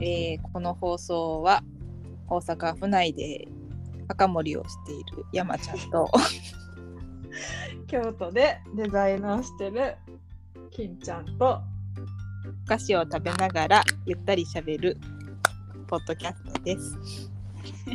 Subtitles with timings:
[0.00, 1.62] えーこの放送は
[2.28, 3.48] 大阪府内で
[4.08, 6.10] 赤森をしている山ちゃんと
[7.86, 9.96] 京都でデザイナーしてる
[10.70, 11.60] 金ちゃんと
[12.64, 14.98] お菓子を食べながらゆったりしゃべる
[15.86, 17.30] ポッドキャストです。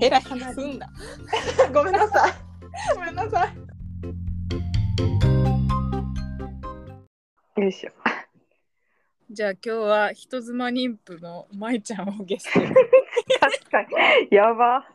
[0.00, 0.90] ヘラヘラすんだ。
[1.72, 2.32] ごめんなさい。
[2.94, 3.56] ごめんなさい。
[7.60, 7.90] よいしょ
[9.30, 12.66] じゃあ今日は人妻妊婦の舞ちゃんをゲストに。
[12.68, 13.88] 確かに
[14.30, 14.86] やば。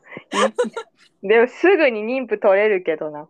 [1.24, 3.28] でもすぐに妊婦取れるけどな。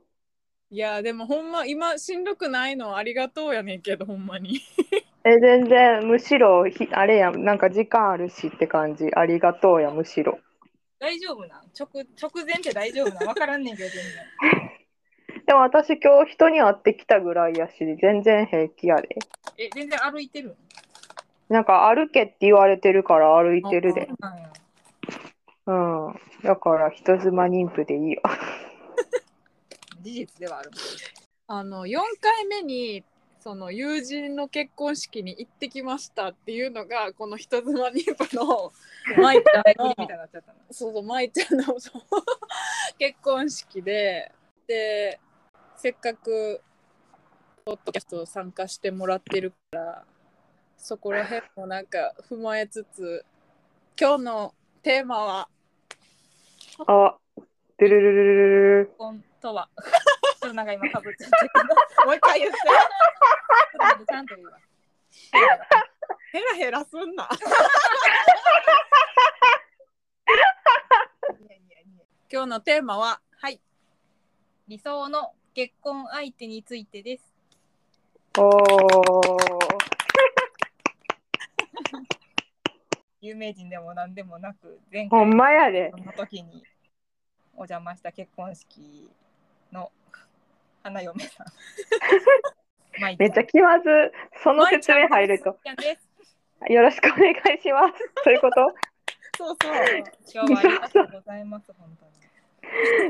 [0.70, 2.98] いやでもほんま今しんどくないの？
[2.98, 4.59] ありがとうやねんけどほんまに。
[5.23, 7.44] え全然むしろひあれやん。
[7.45, 9.08] なんか時間あるしって感じ。
[9.16, 10.38] ありがとうやむしろ。
[11.00, 11.61] 大丈夫な？
[11.61, 11.88] ん直
[12.22, 13.25] 直前って大丈夫な？
[13.25, 14.70] んわからんねんけど全然。
[15.47, 19.17] でも私今日人に会ってきたぐらいやし全然平気やで。
[19.58, 20.55] え全然歩いてる
[21.50, 25.80] なんか歩けって言われてるから歩いてるでうな
[26.11, 28.22] んだから人妻妊婦でいいよ
[30.02, 30.72] 事実ではある。
[31.47, 33.03] あの4回目に
[33.39, 38.72] その友人の結婚式に行ってきましたっていうのがこの人妻妊婦の
[39.17, 39.95] 舞ちゃんの。
[40.69, 41.63] そうそう舞ちゃんの
[43.00, 44.31] 結婚式で
[44.67, 45.19] で
[45.75, 46.61] せっかく
[47.66, 50.06] ポッドキャスト参加してもらってるから
[50.80, 53.23] そこら辺もなんか踏まえつつ
[53.99, 55.49] 今日のテーマは
[56.88, 57.16] あ
[57.77, 59.69] ドゥルルルルルル結婚とは。
[60.41, 62.05] ちょっとなんか今かぶっちゃったけど。
[62.05, 62.57] もう一回言って。
[62.57, 62.77] ちょっ
[63.72, 64.57] と待ってちゃんと言うわ。
[66.31, 67.30] ヘラヘラすんな。
[72.31, 73.59] 今日のテーマははい。
[74.67, 77.23] 理想の結婚相手についてです。
[78.38, 79.39] おー
[83.30, 85.91] 有名人でも何でもなく、前ほん回まやで。
[85.91, 86.63] の時に
[87.53, 89.12] お邪魔した結婚式
[89.72, 89.91] の
[90.81, 91.47] 花嫁さん。
[93.00, 94.12] まいめっちゃ気まず
[94.44, 95.57] その説明入ると。
[95.63, 96.73] ちゃんです。
[96.73, 97.94] よろしくお願いします。
[98.23, 98.73] そういうこと？
[99.38, 99.73] そうそう。
[100.34, 102.12] 今日はありがとうございます、本当に。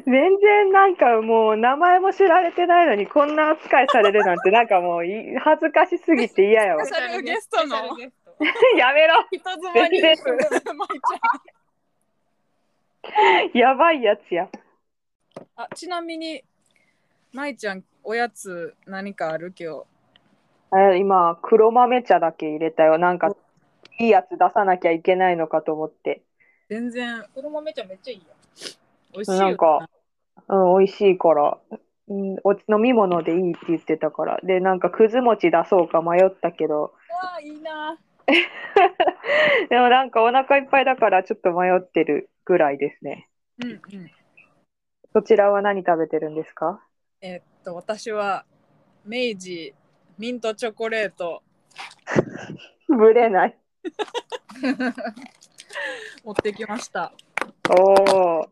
[0.05, 6.85] 全然なんかもう名前も知られてないのにこんな扱いされるなんてなんかもうい恥ずかしすぎて嫌やわ。
[6.85, 7.65] スペシャルゲストの。
[7.65, 8.28] スペシャルゲスト
[8.77, 9.25] やめろ。
[9.31, 9.99] 人妻に。
[9.99, 10.11] ちゃ
[13.51, 14.49] んやばいやつや。
[15.55, 16.43] あちなみに
[17.33, 19.83] 舞ちゃんおやつ何かある今
[20.71, 20.89] 日？
[20.93, 22.97] え今黒豆茶だけ入れたよ。
[22.97, 23.35] なんか
[23.99, 26.21] いいやつ出さなきゃいけないのかと思って。
[26.69, 27.25] 全然。
[27.33, 28.23] 黒豆茶めっちゃいいよ。
[29.13, 29.89] 美味しいよなんか
[30.47, 31.57] うん美味しいから、
[32.07, 34.39] うん、お飲み物でいいって言ってたから。
[34.43, 36.81] でなんかくず餅出そうか迷ったけど。
[36.83, 36.91] わ
[37.37, 37.97] あいいな
[39.69, 43.27] でもなんかお腹いっぱいだからちょっと迷ってるぐらいですね。
[43.63, 43.81] うんうん。
[45.13, 46.81] そちらは何食べてるんですか？
[47.21, 48.45] えっと私は
[49.05, 49.73] 明治
[50.17, 51.43] ミントチョコレート。
[52.87, 53.57] ぶれない。
[56.23, 57.13] 持ってきました。
[57.69, 58.49] おお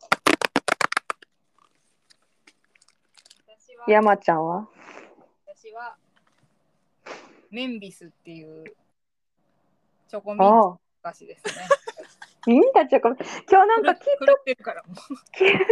[3.87, 4.67] 山ちゃんは
[5.45, 5.97] 私は、
[7.49, 8.65] メンビスっていう
[10.07, 11.67] チョコミントああ菓子ですね。
[12.47, 13.23] ミントチョコ今日
[13.67, 14.95] なんかキッ狂トってるからもう。
[15.33, 15.63] キットカ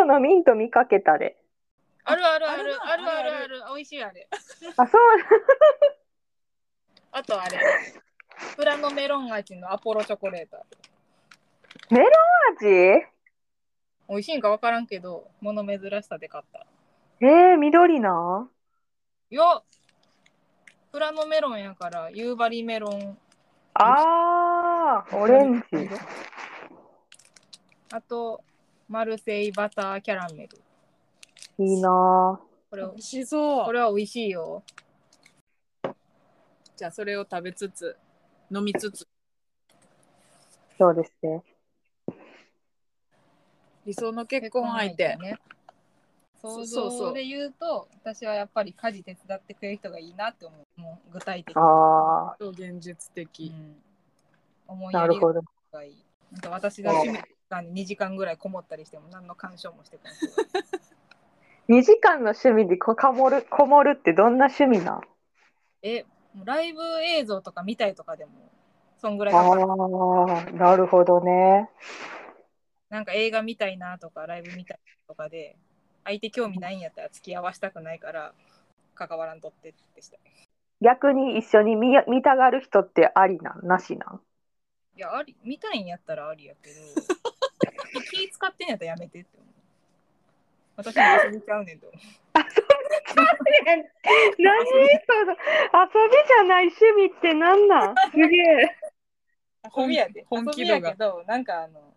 [0.00, 1.36] ットのミント見かけたで
[2.04, 4.28] あるあるあるあるなあるあるあるある美味しいあれ。
[4.76, 5.00] あそう
[7.12, 7.58] あとあれ。
[8.56, 10.64] プラノメロン味のアポロチョコレート。
[12.60, 13.06] 味？
[14.08, 16.66] 美味しいんか分からんけど、物珍しさで買った。
[17.20, 18.48] えー、緑な？
[19.30, 19.64] よ
[20.92, 23.16] プラノメロンやから、夕張メロン。
[23.72, 25.88] あーオレンジ
[27.90, 28.44] あと、
[28.90, 31.64] マルセイバターキャラメル。
[31.64, 32.38] いいな
[32.68, 34.62] これ美味しそうこれは美味しいよ。
[36.76, 37.96] じゃあそれを食べつつ
[38.50, 39.06] 飲みつつ
[40.76, 41.42] そうですね
[43.86, 45.38] 理想の結婚相手ね。
[46.42, 50.80] 想そうそう像で言うと、私はやっぱり家事手伝ってくれる人がいいなって思う。
[50.80, 51.62] もう具体的に。
[51.62, 53.76] あと現実う的、ん、
[54.66, 55.42] 思ーいやりなるほど
[55.72, 56.04] がいい。
[56.32, 57.18] なんか私が趣味
[57.50, 60.20] 間に2時間ぐらいこもったりしても何の干渉もしてくれない。
[61.68, 65.00] 2時間の趣味でここもるこもるってどんな趣味なん
[65.82, 66.04] え、
[66.34, 68.32] もうライブ映像とか見たいとかでも、
[68.98, 69.62] そんぐらいあかかる。
[69.66, 71.68] ーなるほどね
[72.90, 75.56] なんか映画見たいなとか、ライブ見たいとかで、
[76.04, 78.32] 相手興味ないんやったら付き合わしたくないから、
[78.94, 80.20] 関わらんとってってしたい。
[80.80, 83.66] 逆に一緒に見や見たがる人ってありなん？
[83.66, 84.20] なしなん？
[84.96, 86.76] いや、あり、見たいんやったらありやけど、
[88.10, 89.48] 気使ってんやったらやめてって思う。
[90.76, 92.00] 私も遊びちゃうねんと思う。
[93.64, 93.84] 何？
[93.84, 94.58] その遊
[96.08, 97.94] びじゃない趣味ってなんなん？
[98.10, 98.76] すげえ。
[99.76, 100.24] 遊びやで。
[100.28, 101.94] 本遊びや気度がけど、なんかあの、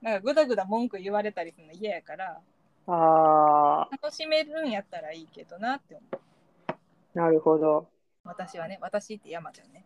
[0.00, 2.40] なんかぐだぐだ文句言われたりするの嫌やから、
[2.86, 7.18] ああ、楽しめるんやったらいいけどなって思う。
[7.18, 7.88] なるほど。
[8.24, 9.84] 私はね、私って山ちゃんね。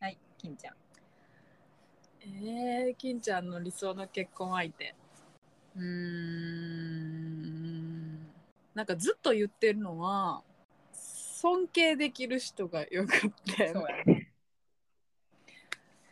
[0.00, 0.74] はい、金ちゃん。
[2.20, 4.94] えー、金ちゃんの理想の結婚相手
[5.76, 7.08] うーん
[8.74, 10.42] なんかずっと言ってるのは
[10.92, 14.32] 尊敬できる人がよくってそうやね。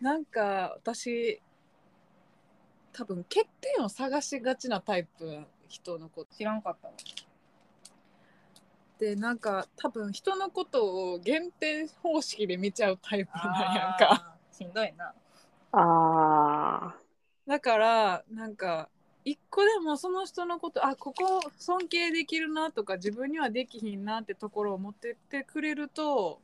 [0.00, 1.40] なんか私
[2.96, 6.94] 多分欠点を探しがちなタイプ人のこと知らんかったわ。
[8.98, 15.12] でなんか多分人のことを減点方式で見ちゃうタイプなんやんかしんどいな。
[15.72, 16.96] ああ、
[17.46, 18.88] だからなんか
[19.26, 26.40] 一個でもその人のことあここ尊敬できるなとか自分にはできひんなってところを持ってってくれると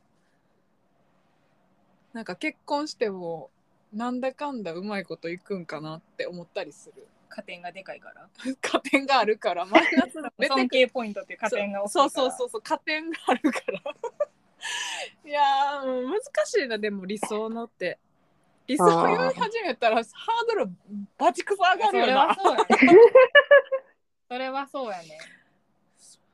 [2.13, 3.49] なんか結婚しても
[3.93, 8.27] なんだかんだうまいこといくんかなって思ったりする加点がでかいから。
[8.61, 12.09] 加点があるからマイナスの出て尊敬ポイントっていう加点が大きいそう。
[12.09, 13.81] そうそうそう加点があるから
[15.25, 15.41] いや
[15.83, 17.99] 難しいなでも理想のって
[18.67, 20.05] 理想を言い始めたらハー
[20.47, 20.71] ドル
[21.17, 22.97] バチクソ上がそるよな れはそうやね。
[24.29, 25.17] それはそうやね。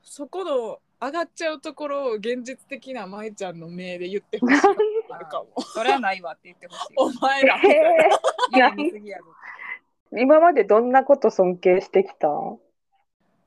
[0.02, 4.60] そこの上がっちゃうところを現実的な舞ちゃんの目で言ってほしいあ
[5.20, 6.94] るかもそれはないわって言ってほしい。
[6.96, 7.56] お前ら。
[7.62, 9.24] え家見すぎやぞ。
[10.12, 12.28] ー今までどんなこと尊敬してきた？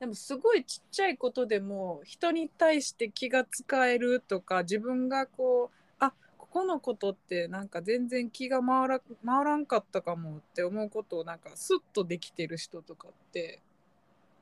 [0.00, 13.60] でもすごいちっちゃいことでも人に対して気が使えるとか自分がこうあここのことってなんか全然気が回ら回らんかったかもって思うことをなんかスッとできてる人とかって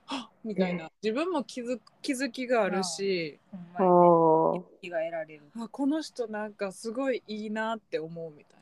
[0.06, 0.90] はっみたいな。
[1.02, 3.38] 自分も気づ気づきがあるし。
[3.50, 3.72] ほん
[4.80, 5.42] 気が得られる。
[5.56, 8.60] あこの人なんかすごいいいなって思うみたい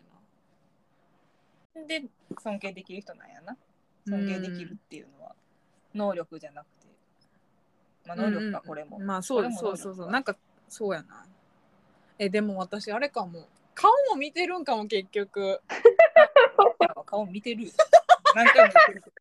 [1.82, 1.86] な。
[1.86, 2.04] で、
[2.42, 3.56] 尊敬できる人なんやな。
[4.06, 5.34] 尊敬できるっていうのは、
[5.94, 6.86] 能力じゃなくて。
[8.06, 8.98] まあ、能力か、これも。
[8.98, 10.36] まあそうこれもそうそうそう能力かなんか
[10.68, 11.26] そうやな
[12.18, 15.60] えでも私あれかも顔も見てるんかも結局
[17.06, 17.72] 顔見てるよ。
[18.34, 19.12] 何回も言ってる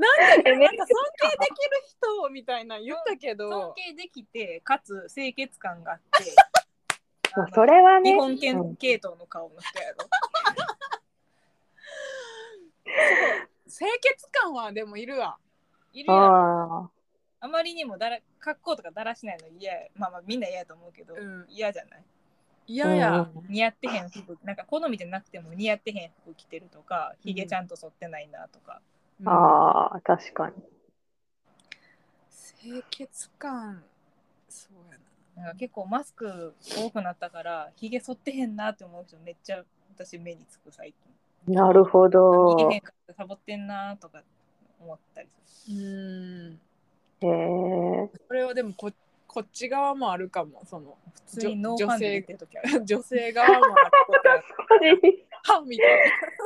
[0.00, 0.48] けど。
[0.50, 0.96] えめなんか尊
[1.30, 1.54] 敬できる
[1.86, 6.34] 人みたいな言ったけ尊ど敬できて、かつ清潔感があって、
[7.54, 9.98] それはね日、本う犬ん系統の顔の人やろ。
[13.68, 15.38] 清潔感はでもいるわ
[15.92, 16.82] いるやん。
[16.84, 16.90] あ
[17.42, 19.88] あまりにもだら格好とかだらしないの嫌や。
[19.94, 22.00] まあまあみんな嫌やと思うけど、うん嫌じゃない？
[22.00, 22.02] あ、
[22.66, 28.80] 嫌や、うん似合ってへん服、なんか好みじゃなくても似合ってへん服着てるとか、ひげちゃんと剃ってないなとか。
[29.20, 30.54] うんああ、確かに。
[32.62, 33.82] 清潔感
[34.48, 34.98] そうや
[35.36, 39.64] ななんか結構マスク多くなったから、ひげ剃ってへんなって思う人めっちゃ
[39.94, 40.92] 私目につく最
[41.46, 41.54] 近。
[41.54, 42.56] なるほど。
[42.56, 44.22] 似てへんかったサボってんなとか
[44.78, 45.76] 思ったりする。
[45.76, 45.80] う
[46.50, 46.60] ん
[47.22, 48.10] へえ。
[48.28, 48.90] それはでもこ
[49.26, 52.84] こっち側もあるかもその普通にノーファンで出てる時ある。
[52.84, 53.64] 女性側もある
[54.06, 54.42] ことや
[55.54, 56.39] はみたいな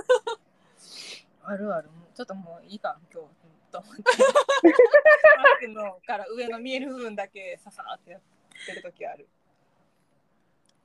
[1.44, 1.88] あるある。
[2.14, 3.28] ちょっともういいか、今日。
[3.74, 3.96] と思っ
[5.60, 8.20] て のから上の見える部分だけささーってやっ
[8.66, 9.28] てる時ある。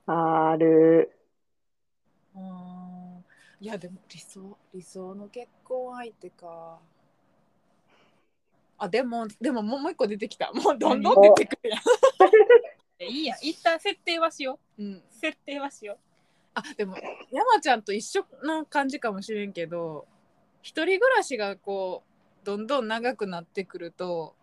[0.06, 1.16] ある。
[2.34, 3.24] うん
[3.60, 6.80] いやでも理想理想の結婚相手か
[8.78, 11.80] あでもでももうもう一個出てきたもうどんどん出てくるやん、
[12.98, 15.02] でいいやん、一旦設定はしようん、う。
[15.10, 15.98] 設定はしよ
[16.54, 16.96] あでも
[17.30, 20.06] 山ちゃんと一緒の感じかもしれんけど
[20.62, 22.04] 一人暮らしがこ
[22.42, 24.34] うどんどん長くなってくると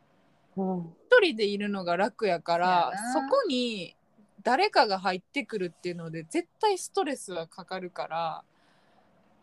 [0.55, 0.93] うん。
[1.09, 3.95] 一人でいるのが楽やからそこに
[4.43, 8.43] 誰かが入ってくるっていうので絶対ストレスはかかるから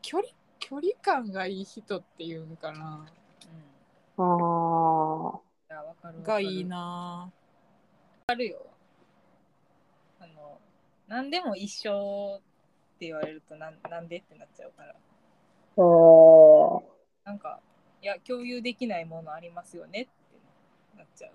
[0.02, 0.28] 距離
[0.60, 3.06] 距離感がいい人っていうんかな
[4.16, 4.22] う。
[4.22, 4.28] うん。
[4.30, 5.40] あ。
[6.22, 7.30] がいいな
[8.26, 8.66] あるよ。
[10.20, 10.58] あの、
[11.08, 14.94] 何でも一緒って言われるとなんなんでってなっちゃうから。
[15.76, 16.82] おー。
[17.24, 17.60] なんか、
[18.02, 20.10] いや、共有できないものありますよねって
[20.96, 21.32] なっちゃう。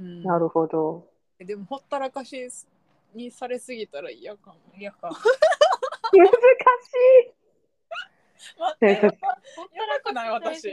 [0.00, 1.06] うんなるほど。
[1.38, 2.48] でもほったらかし
[3.14, 5.10] にされすぎたら嫌かもいやか。
[6.12, 6.32] 難し
[8.58, 9.10] 待ってやば
[10.02, 10.68] くない私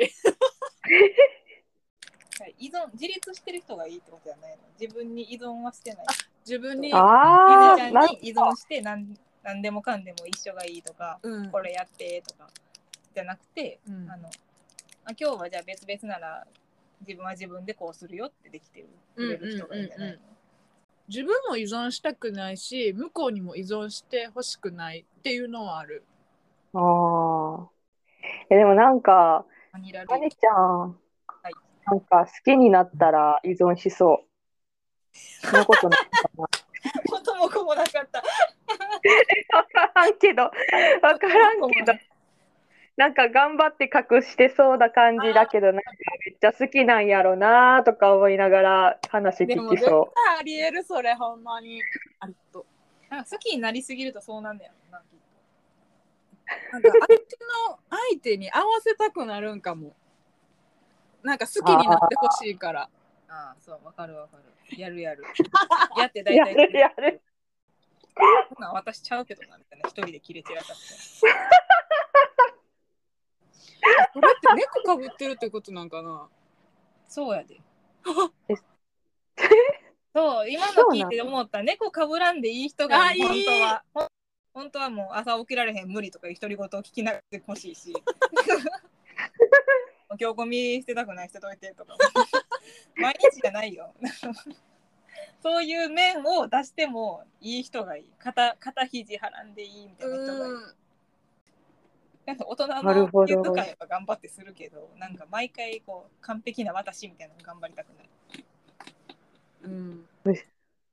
[2.57, 4.57] 依存自立してる人がいいってことじゃないの？
[4.79, 6.05] 自分に依存はしてない
[6.45, 12.49] 自分に依存して何何でもかんでも一緒がいいとかうんこれやってとか
[13.15, 14.29] じゃなくて、うんあの
[15.05, 16.45] あ今日はじゃあ別々なら
[16.99, 20.37] 自分は自分でこうするよってできてるくれる人がいいんじゃないの、うんうん
[21.09, 26.03] 自分も依存したくないし向こうにも依存してほしくないっていうのはある。
[26.73, 26.79] あ
[27.63, 27.69] あ。
[28.49, 30.95] え、でもなんか、バニラルまねちゃん、は
[31.49, 31.53] い
[31.85, 35.17] なんか好きになったら依存しそう。
[35.17, 36.47] そんなことないかな。
[37.09, 38.21] 元も子もなかった。
[39.53, 40.51] わからんけど、わ
[41.19, 41.93] からんけど、
[42.97, 45.91] なんか頑張って隠してそうな感じだけど、なんか
[46.25, 51.81] めっちゃ好きなんやろなとか思いながら話でも絶聞きそ対ありえるそれほんまに。
[52.19, 52.65] ありと。
[53.09, 55.05] なんか好きになりすぎるとそうなんだよな、きっ
[56.71, 59.95] なんか相手の相手に合わせたくなるんかも。
[61.23, 62.89] なんか好きになってほしいから。
[63.27, 63.33] と。
[63.33, 64.79] ああ、そう、わかるわかる。
[64.79, 65.23] やるやる。
[65.97, 66.23] やってう。
[66.23, 67.21] 大や体、るやる。
[68.59, 69.87] なん私ちゃうけどな、みたいな。
[69.89, 70.83] 一人で切れ散らかって。
[74.13, 76.27] それって猫かぶってるってことなんかな？
[77.07, 77.61] そうやで
[78.49, 78.55] え。
[80.13, 81.61] そう、今の聞いて思った。
[81.61, 83.83] 猫かぶらんでいい人が本当は。
[83.93, 84.07] ほん
[84.53, 87.93] 本当はもう朝起きられへん無理とか独り言を聞きながらほしいし。
[90.19, 91.95] 今日ゴミ捨てたくない捨てといてとか。
[92.95, 93.93] 毎日じゃないよ。
[95.47, 98.03] そういう面を出してもいい人がいい。
[98.19, 100.51] 肩肩肘はらんでいいみたいな人がいい。
[100.51, 100.61] うん。
[102.25, 108.09] なんか大人のほど気遣いは頑張ってするけど、なんか毎回こう完璧な私みたいなの頑張りたくない。
[109.63, 110.05] うん。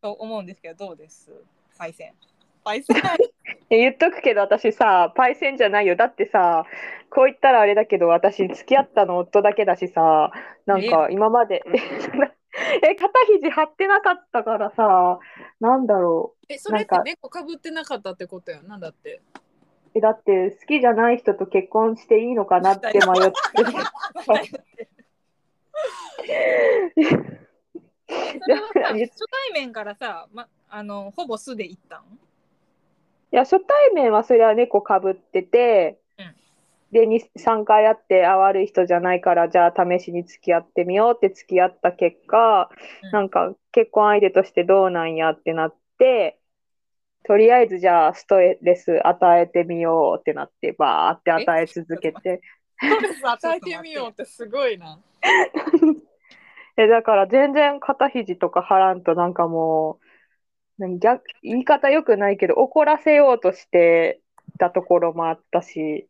[0.01, 1.33] と思うんですけど、どうです？
[1.77, 2.15] パイセン。
[2.63, 2.97] パイセン。
[3.71, 5.97] え言っとくけど私さ、パイセンじゃないよ。
[5.97, 6.65] だってさ、
[7.11, 10.31] こう言ったらあれだけど、私付き合ったの夫だけだしさ、
[10.65, 12.44] なんか今まで、え、
[12.97, 13.09] 肩
[13.41, 15.19] 肘張ってなかったからさ、
[15.61, 16.47] なんだろう。
[16.49, 18.69] え、それって猫かぶってなかったってことやん？
[18.69, 19.21] なんだって？
[19.95, 23.05] え、だって好きじゃない人と結婚していいのかなって迷って。
[28.07, 29.09] それはさ 初対
[29.53, 32.03] 面からさ、ま、あのほぼ素で行ったん？
[32.03, 36.04] いや、初対面はそれは猫かぶってて、うん
[36.95, 42.71] で、2、3回会って、あ、悪い人じゃないから、じゃあ試しに付き合ってみようって付き合った結果、
[43.03, 46.39] うんなんか結婚相手としてどうなんやってなって、
[47.25, 52.41] とりあえずじゃあストレス与えてみようってなって、バーって与え続けて。
[52.81, 55.01] ストレス与えてみようってすごいな。
[56.77, 59.99] え、だから全然肩肘とか張らんとなんかも
[60.79, 60.99] う、
[61.43, 64.21] 言い方良くないけど、怒らせようとして
[64.59, 66.09] たところもあったし、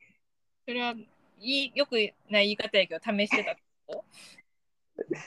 [0.67, 0.95] それは
[1.41, 1.93] いいよく
[2.31, 4.05] ない言い方やけど試してたってこ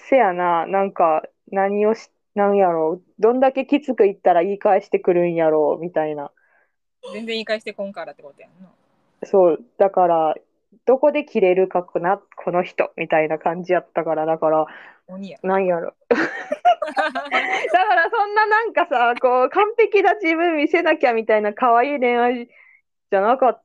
[0.09, 6.31] せやな、なんか何をし、なんやろう、どんだけきつく言ったら言い返してくるんやろう、みたいな。
[7.03, 8.69] と全然言い返してこんからってことやんな。
[9.23, 10.35] そう、だから、
[10.85, 14.65] どこで切れるかな、この人、みたいな感じやったから、だから、
[15.07, 15.39] 鬼や。
[15.43, 15.93] なんやろ。
[16.09, 22.47] だからそんななんかさ、こう、完璧な自分見せなきゃみたいな可愛い恋愛
[23.11, 23.63] じゃなかっ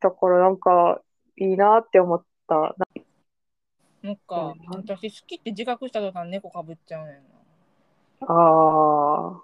[0.00, 1.00] たから、なんか、
[1.36, 2.76] いいなって思った。
[4.02, 7.20] なんかうん私好きって自覚した途端猫かぶっちゃうねんな。
[8.20, 8.26] あ
[9.32, 9.42] あ、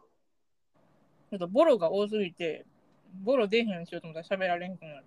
[1.31, 2.65] ちょっとボロが多すぎて、
[3.25, 5.05] ボロ出へんしようと思ったら喋られんくなる。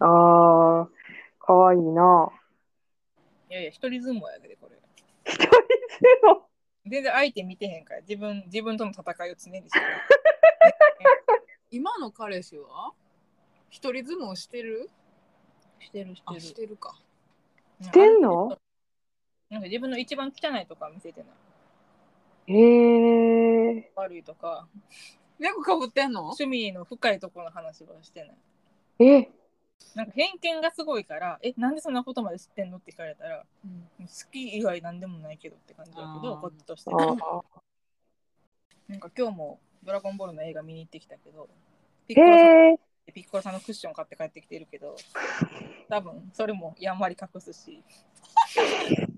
[0.00, 0.88] ああ、
[1.38, 2.30] 可愛いな。
[3.50, 4.76] いやいや、一人相撲やで、これ。
[5.24, 5.46] 一人
[6.24, 6.40] 相撲？
[6.86, 9.86] 全然相手見てへんから、自分自分との戦いを常にしてる。
[11.70, 12.92] 今の彼氏は？
[13.70, 14.90] 一人相撲してる？
[15.78, 16.40] してる、あ、しる。
[16.40, 16.94] しててるか。
[17.80, 18.58] してんの？
[19.48, 22.52] なんか自分の一番汚いとか見せてない？
[22.52, 24.66] ええ悪いとか、
[25.38, 26.20] 猫かぶってんの？
[26.22, 28.36] 趣味の深いところの話はしてない。
[28.98, 29.30] え、
[29.94, 32.78] なんか偏見がすごいから、え、なんでそんなことまで知ってんの？
[32.78, 33.68] って聞かれたら、う
[34.02, 34.06] ん。
[34.06, 36.90] 好き以外なんでもないけどって感じだけど、こっちとして。
[36.90, 37.12] な
[38.96, 41.48] んか今日もドラゴンボールの映画見に行ってきたけど、
[42.08, 42.78] ピッコロ
[43.12, 44.96] ピッコロさんのクッション買って帰ってきてるけど、
[45.88, 47.82] 多分それもやんわり隠すし、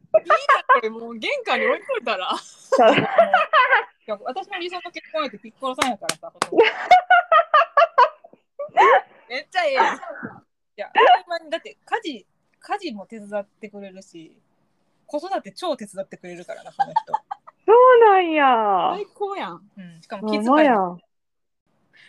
[0.09, 2.31] これもう玄関に置いといたら。
[4.05, 6.69] いや私の理想の結婚相手ピッコロさんやからさ、ほとんどい
[9.29, 10.01] めっちゃええやん。
[10.77, 12.27] や、ほんまにだって家事、
[12.61, 14.37] 家事も手伝ってくれるし、
[15.07, 17.13] 子育て超手伝ってくれるからな、この人。
[17.65, 18.95] そうなんや。
[18.97, 19.61] 最高やん。
[19.77, 20.69] うん、しかもほ気遣い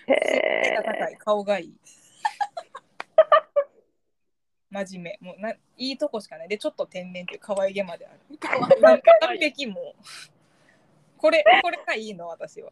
[0.08, 0.36] がんまやん。
[0.36, 1.74] へ高い、顔がいい。
[4.74, 5.28] 真面目。
[5.28, 6.48] もうないいとこしかない。
[6.48, 8.20] でちょっと天然っていう可愛げまである。
[8.40, 10.04] 完璧もう。
[11.18, 12.72] これこれがいいの私は。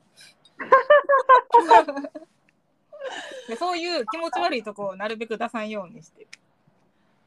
[3.47, 6.27] でそういう気持ち悪いとこをなるべく出さんようにしてる。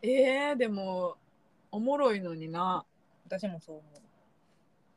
[0.02, 1.16] えー、でも
[1.70, 2.84] おもろいのにな。
[3.26, 3.92] 私もそう思う。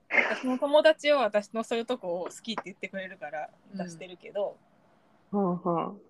[0.10, 4.77] 私の友達は私のそういうとこを好きって言ってくれるから出してるけど、うん
[5.32, 6.02] うん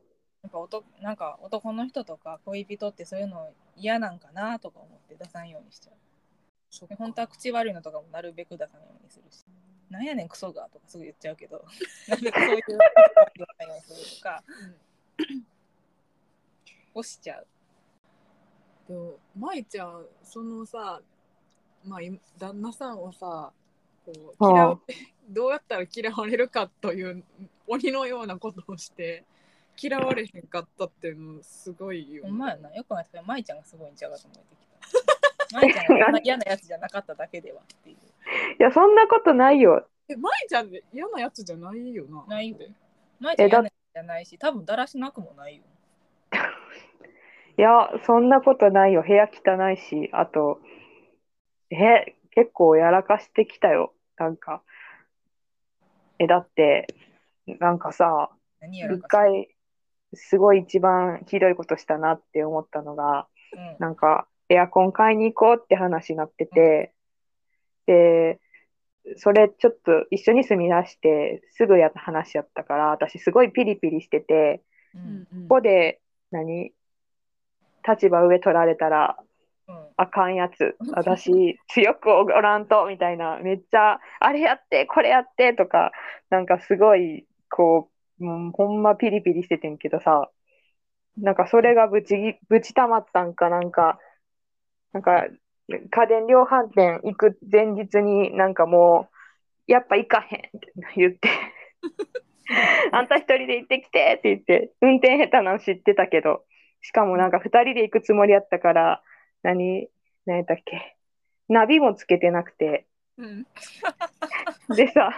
[0.43, 6.87] なんか男なんか男の人とか恋人ってそういうの嫌なんかなとか思って出さんようにしちゃう。
[6.87, 9.45] で本当は口悪いのとかもなるべく出さないようにするし。
[9.89, 11.63] なんやねんクソがとかすぐ言っちゃうけど、
[12.09, 12.83] なるべくそういう言わ
[13.57, 14.43] ないようにするとか、
[16.93, 17.47] をしちゃう。
[18.87, 21.01] でも舞ちゃんそのさ
[21.85, 23.51] まあい旦那さんをさ
[24.05, 24.79] こうはあ嫌わ
[25.29, 27.23] どうやったら嫌われるかという
[27.67, 29.23] 鬼のようなことをして
[29.81, 34.67] 嫌われへんかったっていうのすごいよほんまやな、よくないけど、舞ちゃんがすごいんちゃうかと思ってき
[35.51, 35.57] た。
[35.59, 37.95] 舞ちゃんがそんな嫌なやつじゃなかっただけではっていう。
[37.95, 39.87] いや、そんなことないよ。
[40.09, 42.57] え舞ちゃんで嫌なやつじゃないよなないよ
[43.19, 45.63] 舞ちゃん嫌なやつじゃないし、多分だらしなくもないよ。
[47.57, 49.03] いや、そんなことないよ。
[49.03, 50.59] 部屋汚いし、あと、
[51.69, 53.93] え、結構やらかしてきたよ。
[54.17, 54.63] なんか。
[56.19, 56.87] え、だって、
[57.59, 58.29] なんかさ、
[58.61, 59.49] 一回、
[60.13, 66.93] すごい一番ひどいことしたなって思ったのが、うんなんか、エアコン買いに行こうって話になってて、
[67.85, 68.39] で、
[69.15, 74.61] それちょっと一緒に住み出して、すぐやった話やったから、私すごいピリピリしてて、
[74.93, 76.01] ううんんうんここで、
[76.31, 76.73] 何
[77.87, 79.17] 立場上取られたら
[79.67, 80.77] うんあかんやつ。
[80.93, 83.39] 私、強くおらんと、みたいな。
[83.41, 85.91] めっちゃ、あれやって、これやって、とか、
[86.29, 87.89] なんかすごい、こ
[88.19, 90.29] う、もうほんまピリピリしててんけどさ、
[91.17, 93.99] なんかそれがぶちぎ、ぶちたまったんかなんか、
[94.93, 95.25] なんか、
[95.67, 99.09] 家電量販店行く前日になんかも
[99.67, 101.29] う、やっぱ行かへんって言って、
[102.91, 106.45] あんた一人で行ってきてって言って、運転下手なの知ってたけど、
[106.81, 109.03] しかもなんか二人で行くつもりやったから、
[109.43, 109.89] 何、
[110.25, 110.95] 何やったっけ、
[111.49, 113.45] ナビもつけてなくて、うん
[114.75, 115.11] でさ、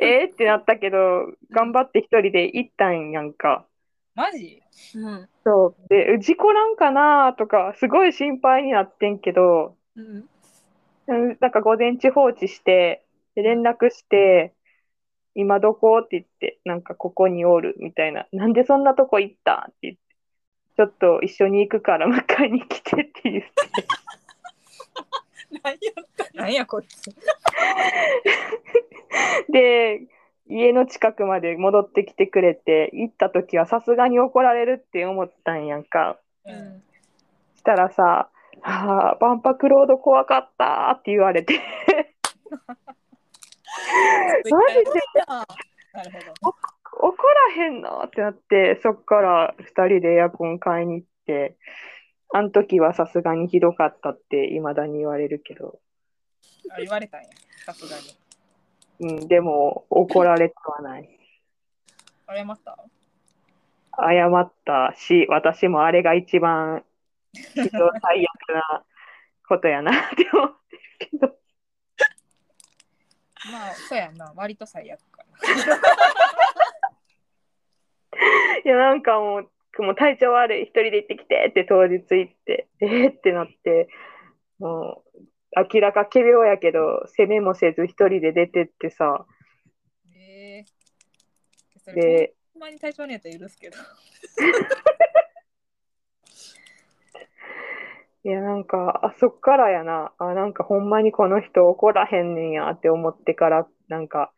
[0.00, 3.66] えーってなったけど、頑張って一人で行ったんやんか。
[4.14, 4.62] マジ？
[4.94, 5.88] うんそう。
[5.88, 7.32] で、事故なんかな？
[7.32, 10.24] とか、すごい心配になってんけど、うん
[11.08, 14.52] うんなんか午前中放置して、で連絡して、
[15.34, 16.00] 今どこ？
[16.00, 18.26] って言って、なんかここにおるみたいな。
[18.32, 19.66] なんでそんなとこ行った？
[19.70, 20.00] って言って、
[20.76, 23.50] ちょっと一緒に行くから迎えに来てって言って。
[25.62, 27.10] 何やった何やこいつ。
[29.52, 30.00] で、
[30.48, 36.18] 家の近くまで戻ってきてくれて、行った時はさすがに怒られるって思ったんやんか。
[36.44, 36.82] うん
[37.62, 38.28] したらさ、
[38.62, 41.54] ああ、万博ロード怖かったって言われて、
[44.50, 44.82] マジで？
[45.92, 46.10] なる
[46.42, 46.56] ほど。
[47.08, 47.16] 怒
[47.56, 48.02] らへんの？
[48.04, 51.56] ってなって、そっから2人でエアコン買いに行って、
[52.34, 55.80] あの時はさすがにひどかったって未だに言われるけど、
[56.70, 57.28] あ言われたんや、
[57.66, 58.16] さすがに。
[59.00, 61.18] うん、でも怒られてはない。
[62.28, 62.78] 謝った？
[63.98, 66.84] 謝ったし、私もあれが一番
[67.54, 68.84] 最悪な
[69.48, 71.26] ことやなって思ってるけど。
[73.52, 74.32] まあ、そうやんな。
[74.36, 75.22] 割と最悪か
[78.64, 83.88] いや、なんかもう、もう体調悪い、一人で行ってきてって当日行って、えーってなって、
[84.58, 85.18] もう、
[85.74, 89.26] 明らか仮病やけど、責めもせず一人で出てってさ、な。
[90.14, 93.76] えー、で、ほんまに体調悪いやったら許すけど。
[98.24, 104.32] いや、なんか、あそっからやな、あ、なんかほんまにこの人怒らへんねんやって思ってから、なんか、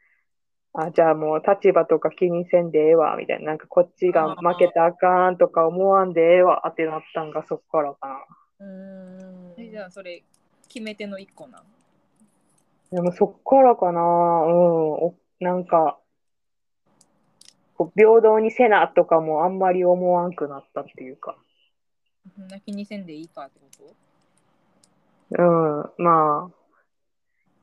[0.74, 8.08] あ、じゃあもう立場とか気にせんでええわ、みたいな、なんかこっちが負けたらあかんとか思わんでええわってなったんがそっからか
[8.58, 8.66] な。
[8.66, 9.54] うん。
[9.56, 10.22] えじゃあ、それ、
[10.68, 11.62] 決め手の一個なん？
[12.90, 14.06] でもそっからかな、うん、
[14.94, 15.98] おなんか、
[17.76, 21.36] こう平等にせなとかもあんまり思わんくなったっていうか、
[22.36, 23.94] そんな気にせんでいいかってこ
[25.30, 26.63] うん、まあ、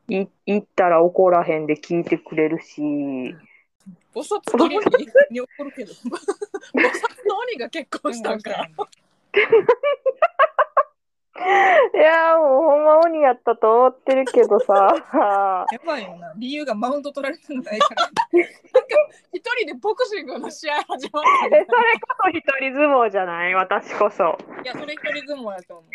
[0.07, 3.35] い言ったら怒らへんで聞いてくれるし、菩
[4.19, 4.77] 薩切れ
[5.31, 5.93] に怒るけど。
[5.93, 8.87] 菩薩の鬼が結婚したんかうん
[11.93, 14.93] いやーもうほんま鬼やったと思ってるけどさ。
[15.71, 16.33] やばいよな。
[16.37, 18.07] 理由がマウント取られてないから。
[19.33, 21.67] 一人でボクシングの試合始まっえ、それこ
[22.25, 23.55] そ一人相撲じゃない？
[23.55, 24.37] 私こそ。
[24.63, 25.91] いや、それ一人相撲やと思う。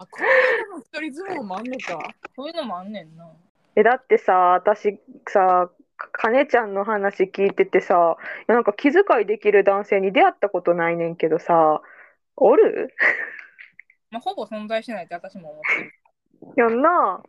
[0.00, 2.14] あ、こういうのも一人相撲もあんのか。
[2.34, 3.30] そういうのもあんねんな。
[3.76, 11.82] え、だってさ、私さ、かねちゃんの話聞いててさ、なんか気遣いできる男性に出会ったことないねんけどさ、
[12.36, 12.94] おる？
[14.10, 15.92] まあ、ほぼ存在しないって私も思ってる。
[16.56, 17.22] やんな。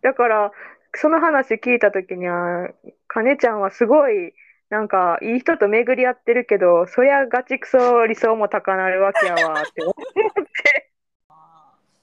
[0.00, 0.52] だから、
[0.94, 2.70] その話聞いたときには、
[3.06, 4.32] かねちゃんはすごい、
[4.70, 10.89] なんか、いい人と巡り合ってるけど、そりゃガチクソ理想も高なるわけやわって思って。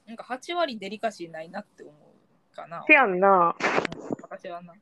[0.08, 2.82] なんか8割デリカシーないなって思うかな。
[2.86, 3.54] せやんな。
[3.60, 3.88] うん
[4.30, 4.74] 私はな。
[4.74, 4.78] い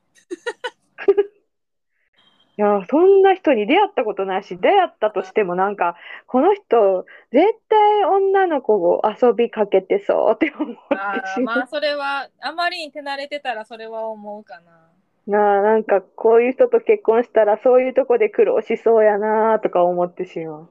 [2.57, 10.81] や、そんな人に出会ったことないし、出会ったとしてもなんか、この人、絶対女の子を遊びかけてそうって思って
[11.27, 11.57] しまう。
[11.57, 14.89] まあそれはあまりに手慣れてたらそれは思うかな。
[15.27, 20.69] なあ、なんかこういう人と結婚したらそういうとこで苦労しそうやなとか思ってしまう。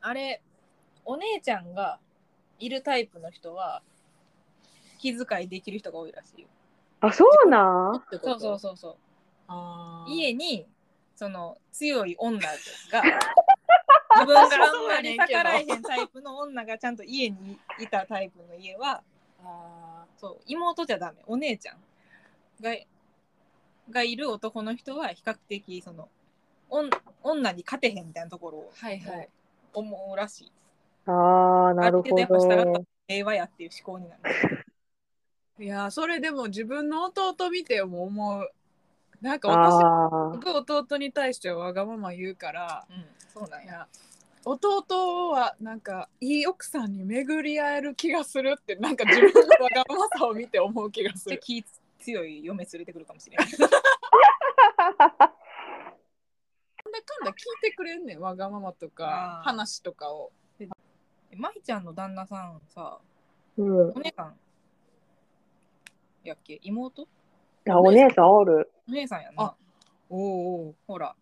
[0.00, 0.40] あれ
[1.04, 1.98] お姉ちゃんが
[2.58, 3.82] いるタイプの人は
[4.98, 6.48] 気遣いできる人が多いらしいよ。
[7.00, 8.02] あ、そうなん？
[8.22, 8.96] そうそうそうそう。
[9.48, 10.66] あー家に
[11.14, 12.52] その強い女が
[14.16, 19.02] 自分があんまり逆らえへんタイプの女がちゃんと家にいたタイプの家は
[19.44, 21.82] あそう妹じゃダメお姉ちゃん
[22.60, 22.74] が
[23.90, 26.08] がいる男の人は比較的その
[26.68, 26.90] おん
[27.22, 29.28] 女に勝てへんみたいなところをーはいはい。
[29.72, 30.52] 思うらしい。
[31.06, 32.66] ああ、なるほある程度やっ。
[33.08, 34.22] 平和やっていう思考になる。
[35.58, 38.50] いやーそれでも自分の弟見ても思う。
[39.22, 43.88] なんか私ああ、僕弟に対してはわがまま言うから、うん、そうなんや。
[44.44, 51.40] 弟はなんかいい奥さんに巡り合える気がするってなんか自分のわがままさを見て思う気がすじゃる。
[51.40, 51.64] 気
[51.98, 53.46] 強い嫁連れてくるかもしれない。
[53.56, 53.60] なん
[56.92, 60.32] だかんだ聞いてくれんねんわがままとかあー話とかを。
[61.36, 62.98] 舞ちゃんの旦那さんさ、
[63.56, 63.90] うん。
[63.90, 64.34] お姉さん
[66.24, 66.58] やっけ？
[66.62, 67.06] 妹？
[67.68, 68.70] あ、お姉さんおる。
[68.88, 69.54] お姉さんやなあ。
[70.08, 71.14] おおほら。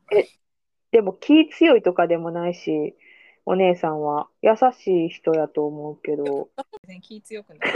[0.90, 2.94] でも気強いとかでもないし、
[3.46, 6.48] お姉さんは優しい人やと思うけど、
[6.87, 7.72] 全然気強くない。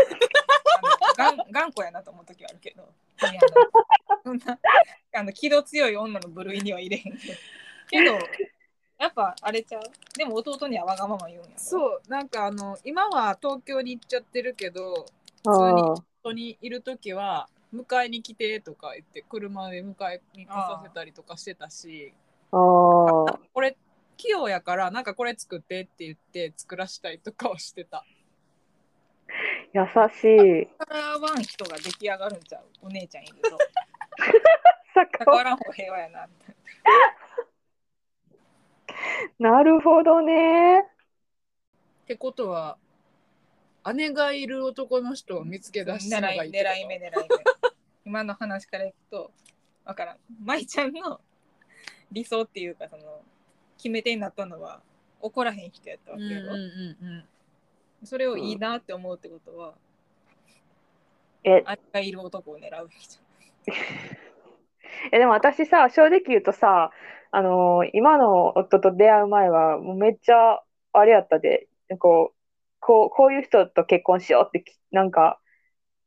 [1.19, 2.83] あのがん頑固やなと思う時はあるけど。
[3.31, 3.41] いや
[4.07, 4.59] あのそんな
[5.15, 7.35] あの気の強い女の部類には入れへんけど。
[7.91, 8.19] けど、
[8.99, 9.83] やっぱあれちゃう？
[10.17, 11.53] でも弟にはわがまま言うんやろ？
[11.57, 15.07] そうなんかあの今は東京に行っちゃってるけど
[15.47, 22.13] ああ、ここにいる時は迎えに来てとか言って車で迎えに来させたりとかしてたし
[22.51, 23.77] ああ、これ
[24.17, 28.05] 器用やからなんかこれ作ってって言って作らしたりとかをしてた。
[29.75, 30.69] 優しい。
[30.81, 32.65] 逆らわん人が出来上がるんちゃう？
[32.83, 33.59] お姉ちゃんいると。
[34.97, 36.49] 逆逆らん方平和やなって。
[36.49, 36.55] な
[39.63, 40.81] るほどね。
[40.81, 40.85] っ
[42.07, 42.79] てことは
[43.95, 47.29] 姉がいる男の人を見つけ出したのがいい狙い目狙い目。
[48.05, 49.31] 今の話からいくと、
[49.85, 50.19] わからん。
[50.43, 51.21] 舞ちゃんの
[52.11, 53.23] 理想っていうか、その、
[53.77, 54.83] 決め手になったのは、
[55.21, 56.47] 怒らへん人やったわけやろ。
[56.47, 57.29] うんうんうんうん
[58.05, 59.75] それをいいなって思うってことは、
[61.43, 63.19] え、あれがいる男を狙うべきじ
[65.11, 66.93] え、でも私さ、正直言うとさ、
[67.31, 70.63] あのー今の夫と出会う前は、もうめっちゃ、
[70.93, 72.37] あれやったで、こう、
[72.81, 75.41] こう、こういう人と結婚しようってき、なんか、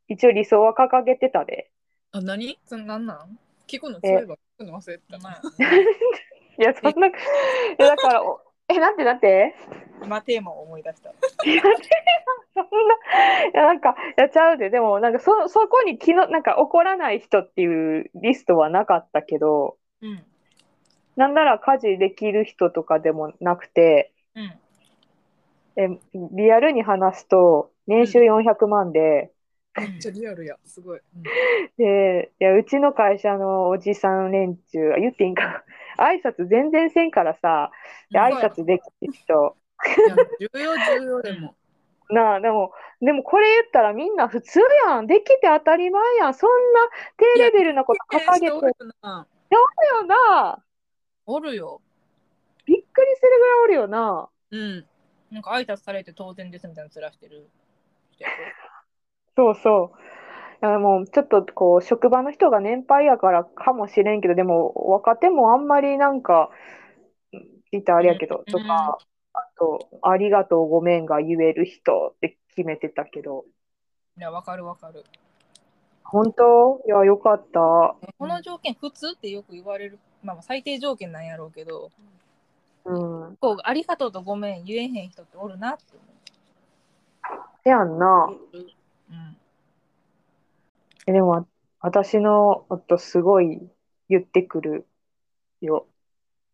[0.07, 1.71] 一応理想は掲げてたで。
[2.11, 2.59] あ何？
[2.65, 3.39] そんなんなん？
[3.67, 4.25] 聞くのそういえ？
[4.25, 5.41] ば聞くの忘れてたまあ
[6.59, 7.11] いや、そんな、え、
[7.77, 9.55] だから、おえ、なんてなんて
[10.03, 11.09] 今テーマを思い出した。
[11.09, 11.61] いや、
[12.53, 12.95] そんな、
[13.45, 20.25] いや、なんか、やっちゃうで、でも、なんか、そ、そこに気の、なんか、怒らない人っていうリストはなかったけど、うん。
[21.15, 24.59] なんなら家事できる人とかでもなくて、うん。
[25.77, 29.31] え、リアルに話すと、年収400万で、
[29.77, 31.23] めっちゃリアルやすごい、う ん
[31.77, 35.63] で、いや、うちの会社のおじさん連中、あ言っていいんかな、
[36.11, 37.71] 挨拶全然せんからさ、
[38.11, 38.25] でうん。
[38.25, 39.55] 挨拶できる人、
[40.39, 41.55] 重要重要でも。
[42.11, 45.07] なあ、でも、でもこれ言ったらみんな普通やん。
[45.07, 46.33] できて当たり前やん。
[46.33, 46.79] そんな
[47.17, 48.45] 低レベルなこと掲げて。
[48.47, 49.27] る人おるな。
[49.49, 50.63] よな。
[51.31, 51.81] おるよ。
[52.65, 54.29] びっくりするぐらいおるよな。
[54.51, 54.85] うん
[55.31, 57.49] なんか挨拶されて当然ですみたいなのつらしてる
[58.11, 58.35] 人やろ。
[59.37, 59.93] そうそ
[60.61, 60.65] う。
[60.65, 66.51] あもうちょっとこう職場の人が年配やからかもしれんけど、でも若手もあんまりなんか、
[67.71, 68.99] 言ったらあれやけど、とか、
[69.33, 73.45] あそう、ありがとう、ごめんが言える人って決めてたけど、
[74.17, 75.05] いや、わかるわかる。
[76.03, 76.81] 本当？
[76.85, 77.95] いや、よかった。
[78.17, 81.91] この条件、普通ってよく言われる、まあ、まあ最低条件なんやろうけど、
[82.85, 82.93] う
[83.31, 83.37] ん。
[83.37, 86.01] こうありがとうとごめん言えへん人っておるなって思
[87.63, 88.29] せやんな。
[88.53, 88.57] う。
[88.57, 89.37] うん。
[91.07, 91.47] えでも、
[91.79, 93.61] 私の夫、すごい
[94.09, 94.87] 言ってくる
[95.61, 95.87] よ。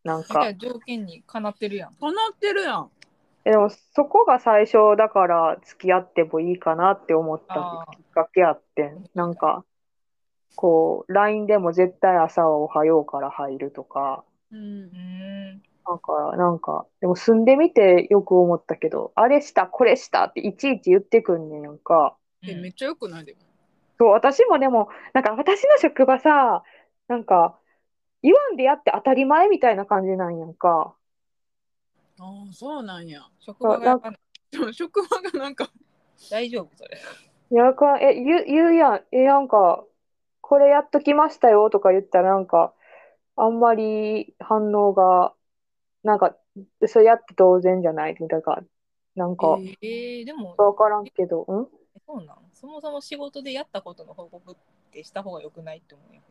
[0.04, 1.94] なんかじゃあ、条件にかなってるやん。
[1.94, 2.90] かなってるやん。
[3.46, 9.10] えでも、そこが最初だから付き合ってもいいかなって思ったきっかけあってん。
[9.14, 9.64] なんか、
[10.58, 14.92] こう、LINE でも絶対朝はおはようから入るとか、うんう。
[14.92, 15.62] ーん。
[15.88, 22.18] なんか、なんか、でも住んでみてよく思ったけど、あれした、これしたっていちいち言ってくんねんやんか。
[22.42, 23.40] え、めっちゃよくないでも。
[24.00, 26.64] そう、私もでも、なんか私の職場さ、
[27.08, 27.58] なんか、
[28.24, 30.96] 言わんでやって当たり前みたいな感じなんやんか。
[32.20, 33.22] ああ、そうなんや。
[33.40, 34.02] 職場が
[34.74, 35.70] 職場がなんか、
[36.32, 36.98] 大丈夫それ。
[37.50, 39.06] いやか、え、言う、言うやん。
[39.12, 39.86] え、なんか、
[40.48, 42.74] これやっときましたよとか言ったら、なんか、
[43.36, 45.34] あんまり反応が、
[46.04, 46.36] なんか、
[46.86, 48.60] それやって当然じゃないみたいな、
[49.16, 51.46] なんか、えー、でも、わからんけど、ん？
[52.06, 52.38] そうなん？
[52.54, 54.56] そもそも仕事でやったことの報告っ
[54.92, 56.28] てした方が良くないって思うんやけ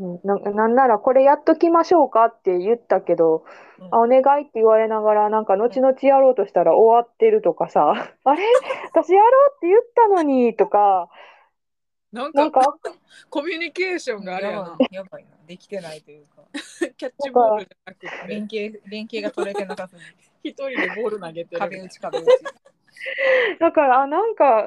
[0.00, 3.44] うん、な、なんならこれやっときましょうかって言ったけど、
[3.78, 3.86] ど。
[3.90, 7.90] あ、お願いって言われながら、なんか後々やろうとしたら終わってるとかさ、
[8.24, 8.42] あれ？
[8.92, 11.10] 私やろうって言ったのにとか、
[12.12, 12.60] なんなんか？
[12.60, 12.78] か、
[13.30, 14.76] コミュニケーションがあれややなば。
[14.90, 15.30] いやばいな。
[15.46, 16.42] できてないというか、
[16.96, 19.96] キャッチボールじゃなくて、連携、連携が取れてなさす
[20.42, 20.68] ぎて。
[20.68, 21.58] 一人でボール投げてる。
[21.58, 22.26] 壁打ち壁打ち。
[23.60, 24.66] だから、あ、なんか、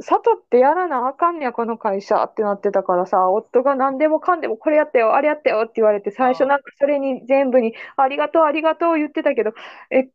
[0.00, 9.52] 悟ってやらなあかんねや、この会社ってなってたからさ、夫が何でもかんでもこれやったよ、あれやったよって言われて、最初なんかそれに全部にありがとう、ありがとう言ってたけど、
[9.90, 10.08] え、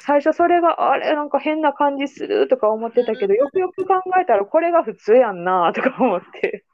[0.00, 6.64] 最初それがあれ、なんか変な感じするとか思ってたけど、よくよく考えたらこれが普通やんなとか思って。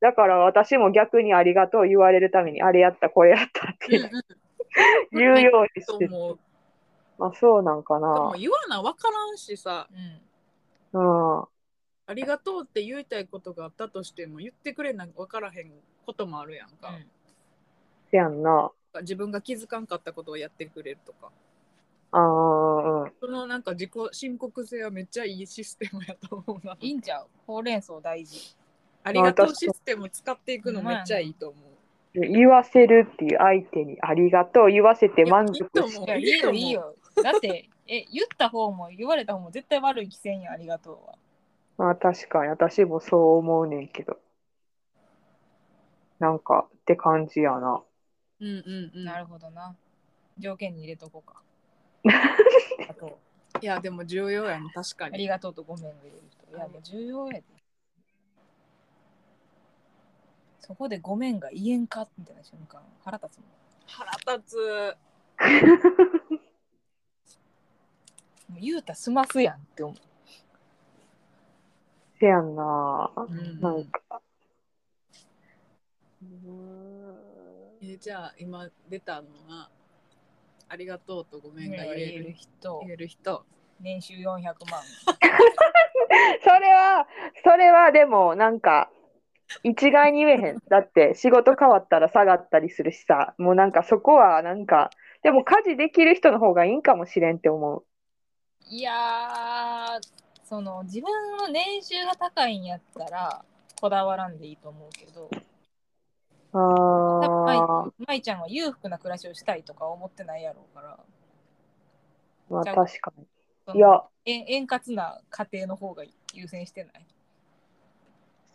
[0.00, 4.26] だから私も逆にありがとう言われるために、あれやった、これやったっうんうんて
[5.12, 6.38] 言うようにして、と思う。
[7.20, 8.32] あ、そうなんかな。
[8.36, 9.86] 言わな分からんしさ、
[10.92, 11.00] うん。
[11.00, 11.38] うん。
[11.38, 11.44] うん。
[12.06, 15.70] ありがとうって言いたいことがあったとしても言ってくれな分からへん
[16.04, 16.98] こともあるやんか。
[18.10, 18.70] せやんな。
[19.02, 21.30] 自分が気づかんかったことをやってくれるとか。
[22.12, 23.12] ああ、うん。
[23.20, 26.76] そのなんか自己申告性はめっちゃいいシステムやと思うな。
[26.80, 27.26] いいんちゃう？
[27.46, 28.54] ほうれん草大事。
[29.02, 31.58] ありがとうシステム使っていくのめっちゃいいと思
[32.14, 32.20] う。
[32.20, 36.94] 言わせるっていう相手にありがとう言わせて満足し思ういや、いいよ、いいよ。
[37.22, 41.18] だって、え、言った方も言われた方も絶対悪い気せんやん、ありがとうは。
[41.78, 44.18] まあ確かに私もそう思うねんけど。
[46.18, 47.82] なんかって感じやな。
[48.40, 49.04] うんうんうん。
[49.04, 49.74] なるほどな。
[50.38, 51.40] 条件に入れとこうか。
[52.88, 53.18] あと、
[53.60, 55.18] いやでも重要やん確かあに。
[55.18, 56.56] りがとうとごめんが言える人。
[56.56, 57.44] いや、もう重要やで。
[60.60, 63.46] そこでごめんが言えんかみたいな瞬間、腹立つもん。
[63.86, 64.96] 腹立つ。
[68.48, 69.96] もう言うたら済ますやんって思う。
[72.20, 73.10] せやんな。
[73.28, 74.20] んなんか。
[77.80, 79.68] えじゃあ今出たのは
[80.72, 83.44] ありがとうとごめんが言えるる人、言える人。
[83.78, 84.20] 年収400
[84.70, 84.80] 万。
[86.42, 87.06] それは、
[87.44, 88.90] それはでもなんか、
[89.64, 90.62] 一概に言えへん。
[90.70, 94.88] だって仕事変わったら下がったりするしさ、もうなんかそこはなんか、
[95.22, 97.84] でも家事できる人の方がいいんかもしれんって思う。
[98.70, 100.00] いやー、
[100.42, 103.44] その自分の年収が高いんやったら、
[103.78, 105.28] こだわらんでいいと思うけど、
[106.52, 106.58] あ
[107.88, 110.98] あ、舞ちゃんは裕福な暮らしをしたいとか思ってないやろうから、
[112.48, 113.26] まあ確かに。
[113.72, 116.02] いや、円円滑な家庭の方が
[116.34, 117.06] 優先してない？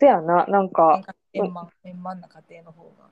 [0.00, 3.08] せやな、なんか円、満円満な家庭の方が。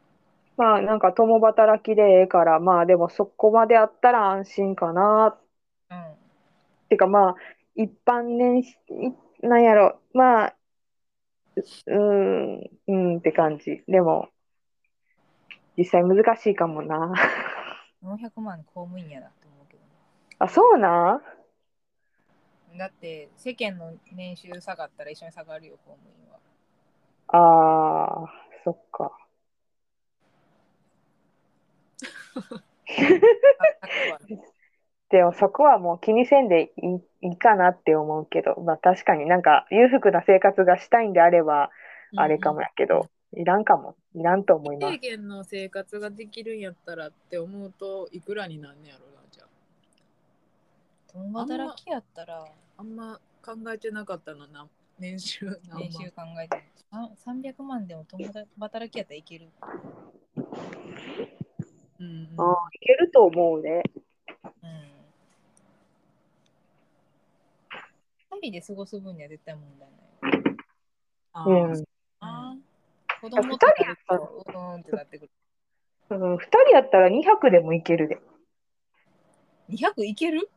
[0.58, 5.38] まあなんか共働きでええから、まあでもそこまであったら安心かな。
[5.90, 6.16] うん。
[6.88, 7.34] てかまあ、
[7.74, 8.62] 一般年
[9.42, 10.56] なんやろ、まあ、
[11.86, 13.82] うーん、うんって感じ。
[13.88, 14.28] でも、
[15.76, 17.12] 実際難しいかもな。
[18.02, 19.82] 400万公務員やなって思うけど
[20.38, 21.20] あ、そうな。
[22.76, 26.38] だって世間の年収下がったら一緒に下がるよ、公務員は。
[27.28, 28.32] ああ、
[28.64, 29.12] そっか。
[34.12, 34.18] あ
[35.08, 36.86] でもそこはもう気にせんでい
[37.22, 41.70] い、いいかなって思うけど、まあ確かになんか裕福な生活がしたいんであれば、
[42.16, 43.96] あれかもやけど、いらんかも。
[44.14, 45.10] いらんと思います低。
[45.10, 49.16] 減の生活ができるんやったらって思うといくらになんねやろな
[51.16, 52.46] 共働きやったら
[52.76, 54.68] あんま考えてなかったのな
[54.98, 58.22] 年収何万年収考えてあ300万でも共
[58.60, 59.48] 働きやったらいける。
[61.98, 63.82] うんああ、いけると思うね。
[64.44, 64.90] うん。
[68.38, 70.56] 二人で過ごす分には絶対問題ない。
[71.32, 71.72] あうん。
[71.72, 71.84] ー
[72.20, 72.56] あ
[73.26, 75.30] 子供ってなると、うーんってなってくる。
[76.10, 78.18] うん、2人やったら200でもいけるで。
[79.68, 80.48] 200いける？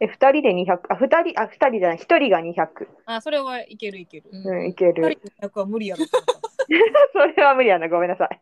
[0.00, 2.88] え、2人で200、あ、2人、あ、2人じゃない、1人が200。
[3.04, 4.30] あ、それはいけるいける。
[4.32, 5.10] ーうん、いけ2る。
[5.12, 6.04] 人で200は無理やろ。
[7.12, 8.40] それは無理やな、ごめんなさい。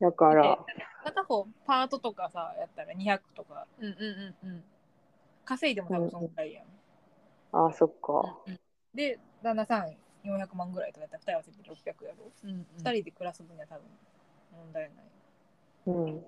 [0.00, 0.64] だから、
[1.04, 4.64] 片方パートとかさ、やったら200とかうんうんうんうん
[5.44, 6.66] 稼いでも多分そんぐらいやん。
[7.52, 8.38] ああ、そっか。
[8.46, 8.60] うん
[8.94, 12.30] で、旦那さん400万ぐらいとかやったら2人合わせて600やろ。
[12.44, 13.84] うんうん2人で暮らす分には多分
[14.52, 15.04] 問題ない。
[15.86, 16.24] うん。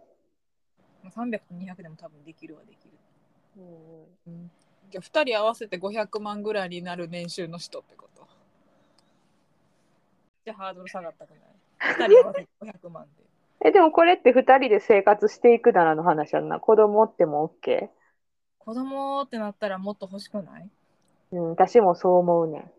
[1.03, 2.91] まあ300と200でも多分できるはできる。
[3.57, 4.51] うん
[4.91, 8.27] じゃあ2人合わせて500万ぐらいになる年収の人ってこと？
[10.45, 11.39] じゃあハードル下がったくない
[11.95, 13.25] ?2 人合わせて500万で。
[13.67, 16.61] え、でもこれって2人で生活していくならの話やんな。
[16.61, 17.89] 子供っても OK?
[18.59, 20.69] 子供ってなったらもっと欲しくない？
[21.33, 22.73] うん、私もそう思うねん。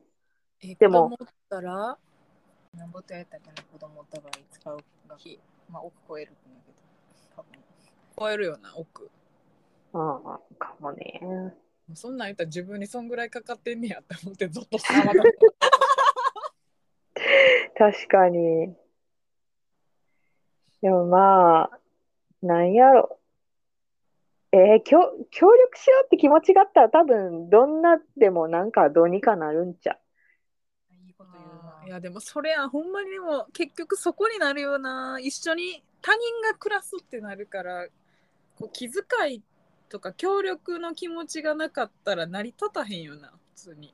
[0.61, 1.97] えでも子供ったら
[2.73, 5.39] なんぼとやったっけな子供おった場合使う学費。
[5.69, 6.77] まあ億超えるんやけど。
[7.35, 7.51] 多分
[8.17, 9.09] 超えるよな億
[9.93, 10.01] うん、
[10.57, 11.21] かもね。
[11.93, 15.25] そんなん言ったら自分にそんぐらいかかってんねやって思ってゾッとすあ、まるだ
[17.77, 18.75] 確かに。
[20.81, 21.79] でもまあ、
[22.41, 23.19] なんやろ。
[24.51, 24.97] えー協、
[25.31, 30.04] 協力しようって気持ちがあったら多分どんなでもなんかどうにかなるんちゃうな。
[31.85, 36.19] いやでもそれはほんまにでも結局そこになるよな一緒に他人
[36.51, 37.87] が暮らすってなるから
[38.57, 39.43] こう気遣い
[39.89, 43.93] とか協力の気持ちがなかったら成り立たへんよな普通に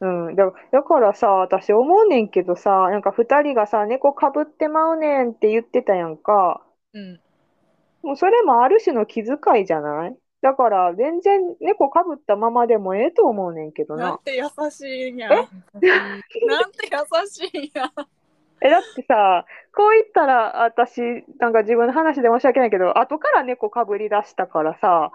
[0.00, 0.06] う。
[0.06, 0.36] うん。
[0.36, 6.62] だ、だからさ、私思うねんけどさ、なんか二人がさ、猫かぶってまうねんって言ってたやんか。
[6.92, 7.20] うん
[8.02, 10.16] もうそれもある種の気遣いじゃない？
[10.46, 14.10] だから全然猫かぶったままでもええと思うねんけどな。
[14.10, 15.34] なんて優しいんやえ？
[16.46, 17.90] なんて優しいんや
[18.62, 21.00] え、だってさ、こう言ったら私、
[21.40, 25.10] なんか自分の話で申し訳ないけど、後から猫かぶり出したからさ、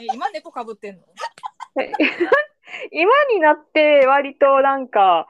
[0.00, 1.02] え今猫かぶってんの？
[1.82, 1.92] え
[2.90, 5.28] 今になって割となんか、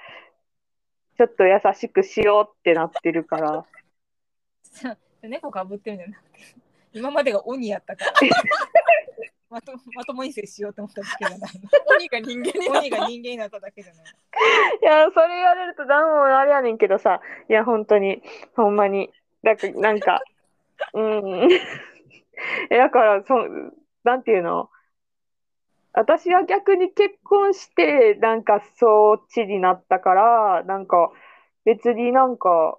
[1.17, 3.67] ちょっと優しくしようってなってるから。
[5.23, 6.39] 猫かぶってるんじゃなくて、
[6.93, 8.13] 今までが鬼やったから。
[9.51, 11.51] まと まともに接しようと思っただけじゃない
[11.97, 12.79] 鬼が人間になっの。
[12.79, 14.05] 鬼が人間になっただけじゃない。
[14.81, 18.23] いや、それ言われるとだもあれやねんけどさ、いや、本当に、
[18.55, 20.23] ほんまに、だなんか、
[20.95, 21.49] うん。
[22.71, 23.35] えだから、そ、
[24.05, 24.71] なんていうの？
[25.93, 31.11] 私は逆に結婚して、なんか、そっちになったから、なんか、
[31.65, 32.79] 別になんか、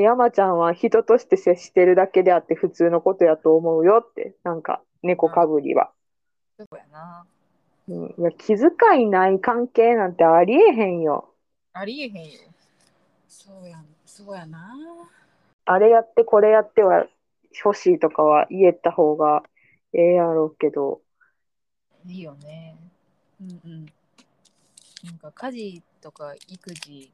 [0.00, 5.92] 山ちゃんは人として接してるだけであって普通のことやと思うよって、なんか、猫かぶりは。
[6.58, 7.26] そうやな。
[7.88, 8.68] うん、いや、気遣
[9.00, 11.32] いない関係なんてありえへんよ。
[11.72, 12.40] ありえへんよ。
[13.28, 14.74] そうやんそうやな
[15.66, 17.06] あれやってこれやっては
[17.64, 19.42] 欲しいとかは言えた方が
[19.92, 21.00] ええやろうけど。
[22.04, 22.76] いいよね。
[23.40, 23.86] うんうん
[25.04, 27.12] なんか家事とか育児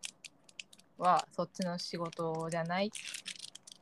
[1.03, 2.91] はそっちの仕事じゃないっ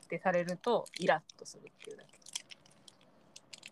[0.09, 2.19] てされるとイラッとするっていうだけ。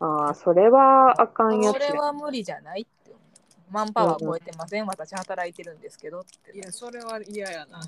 [0.00, 1.86] ああ、それはあかんやつや。
[1.86, 3.72] それは無理じゃないって思う。
[3.72, 6.56] マンパワー超えてません、私働いてるんですけどって。
[6.56, 7.80] いやそれは嫌やな、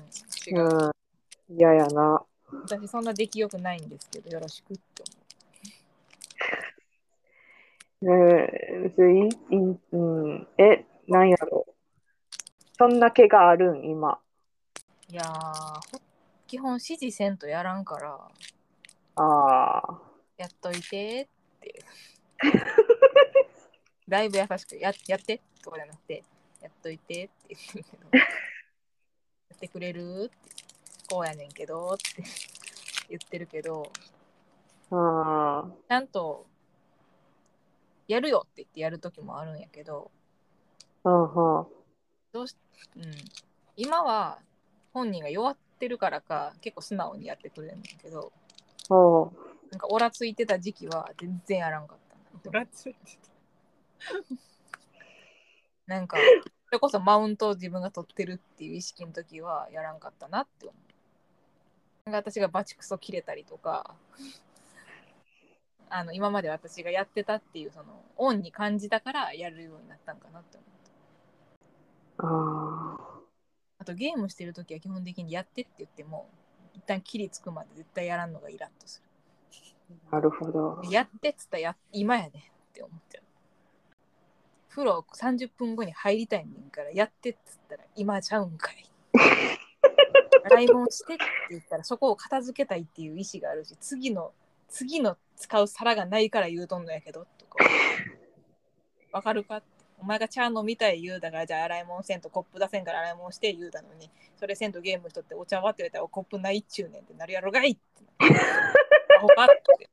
[0.45, 0.91] 違うう、ん。
[1.57, 2.23] 嫌やな。
[2.63, 5.03] 私そんな出来よくないんですけど、よろしくって
[8.03, 10.47] うん、別に、いうん。
[10.57, 11.73] え、なんやろう。
[12.77, 14.19] そんな毛があるん、今。
[15.11, 15.25] いやー、
[15.91, 16.01] ほ
[16.47, 18.17] 基本指示せんとやらんから、
[19.17, 20.01] ああ。
[20.37, 21.83] やっといてって。
[24.07, 26.23] だいぶ優しくややってとかじゃなくて、
[26.61, 28.23] やっといてって言ってるけど、や
[29.53, 30.53] ってくれるって、
[31.09, 32.23] こうやねんけどって
[33.09, 33.91] 言ってるけど、
[34.91, 36.47] あちゃんと
[38.07, 40.09] やるよって言ってやるときもあるんやけど、
[41.03, 41.09] あ。
[41.09, 41.31] うんうん。
[42.31, 42.55] どうし、
[42.95, 43.03] うん、
[43.75, 44.39] 今は
[44.93, 48.31] 本人が弱ってるからか結構素直にやってくれるんだけど、
[48.89, 49.31] おう
[49.71, 52.21] なんかオラついてた時期は全然やらんかったな。
[52.49, 52.99] オラついて
[55.87, 56.17] なんか、
[56.65, 62.09] それこそマウントを自分が取ってるっていう意識の時はやらんかったなって思う。
[62.09, 63.95] なんか私がバチクソ切れたりとか、
[65.93, 70.65] あの今まで私がやってたっていうそのオンに感じたからやるようになったんかなって思
[72.17, 73.10] ったああ
[73.85, 76.29] とゲームしてる時は基本的にやってって言っても
[76.73, 79.01] 一旦キリつくまで絶対やらんのがイラッとす
[80.09, 80.81] あ、なるほど。
[80.83, 83.23] るやってっつったらや今やねって思っちゃう。
[84.69, 88.85] 風呂30分後に入りたいねんからやってっつったら今ちゃうんかい。
[90.45, 94.31] 洗い物してって言ったらそこを片付けたいっていう意思があるし次の
[94.69, 97.57] 次の使う皿がないから言うとんのやけどとか。
[99.11, 99.67] わかるかって
[100.01, 107.81] お前が茶飲みたい言うだからじゃあ洗い物せんとコップ出せんから洗い物して言うだのにそれせんとゲームしとってお茶割って言たらコップないっちゅうねんってなるやろがいって
[108.25, 108.27] っ
[109.77, 109.89] て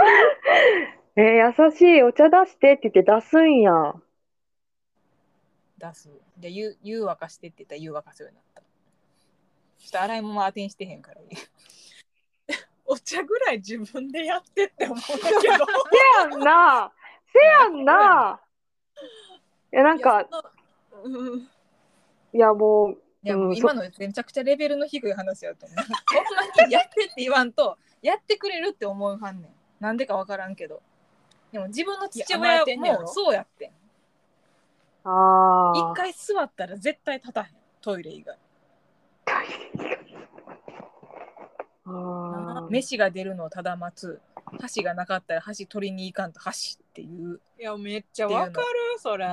[1.16, 2.02] えー優しい。
[2.02, 3.94] お茶出してって言って出すんや。
[5.78, 8.60] 出すで湯湯沸かしてって言ったら湯沸かすようになった
[9.78, 11.20] ちょっと洗い物当てにしてへんから
[12.84, 15.52] お茶ぐらい自分でやってって思うんだけど せ
[16.20, 16.92] やんな。
[17.32, 18.40] せやんな。
[19.72, 20.26] いや、なんか、
[21.02, 21.48] うん
[22.32, 25.78] いや、もう、いやうんもう今のめちゃくちゃレベルの低い話やと思う。
[26.14, 29.54] ほんまにやってって言わんと、やってくれるって思うはんねん。
[29.78, 30.82] なんでかわからんけど。
[31.52, 33.70] でも自分の父親もそうやってん。
[35.04, 35.92] ああ。
[35.92, 37.56] 一回座ったら絶対立たへん。
[37.80, 38.38] トイレ以外。
[39.26, 40.09] あー
[42.70, 44.20] 飯が出るのをただ待つ。
[44.58, 47.40] 箸がなかったら箸取りに行かんと箸っていう。
[47.58, 48.66] いやめっちゃわかる
[48.98, 49.26] それ、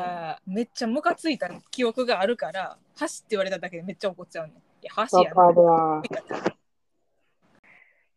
[0.45, 4.55] めっちゃムカついた記憶があるから、箸って言われただけでめっちゃ怒っちゃうねん。
[4.57, 6.03] いや、箸やわかるわ。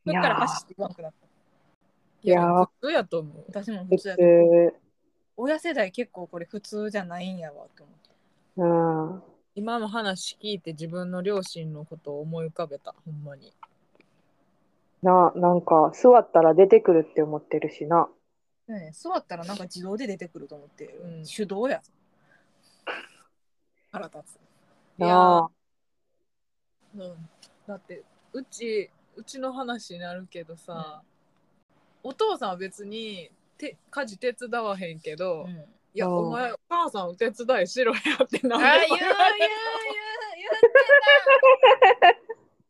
[0.06, 1.26] そっから箸って言わんくなった。
[2.22, 4.76] いやー普通やと思う私も普普通やと思う通。
[5.38, 8.10] 親世代結構これ普通じゃないんやわって思って。
[8.56, 9.22] うん。
[9.54, 13.52] 今の話聞いて自分の両親のことを思い浮かべたほんまに
[15.02, 18.08] な、なんか、座ったら出てくるって思ってるしな。
[18.68, 21.90] ねえ座ったらなんか自動で出てくると思って、うん手動やぞ。
[23.90, 24.36] 腹立つ。
[24.98, 25.50] いやな
[26.94, 27.28] うん、
[27.66, 31.02] だってうちうちの話になるけどさ、
[32.02, 35.48] お父さんは別にて家事手伝わへんけど、
[35.94, 39.10] いやうんお前お母さんお手伝いしろやってなああ言う言う言う
[40.36, 40.68] 言って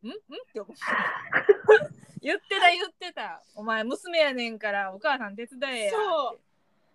[0.01, 0.09] た ん？
[0.09, 0.13] ん？
[0.13, 0.15] っ
[0.53, 1.91] て思った
[2.21, 3.41] 言ってた言ってた。
[3.55, 6.39] お前娘やねんからお母さん手伝えやそう。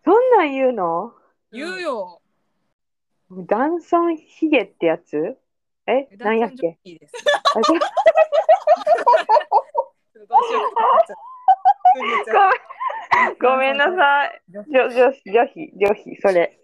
[0.04, 1.12] そんなん言うの？
[1.52, 2.20] 言うよ、
[3.30, 5.36] ダンソンヒゲってやつ？
[5.86, 6.78] えなんやっけ？
[13.40, 14.42] ごごめんなさい。
[14.48, 16.58] 女女子、女子、女子、それ。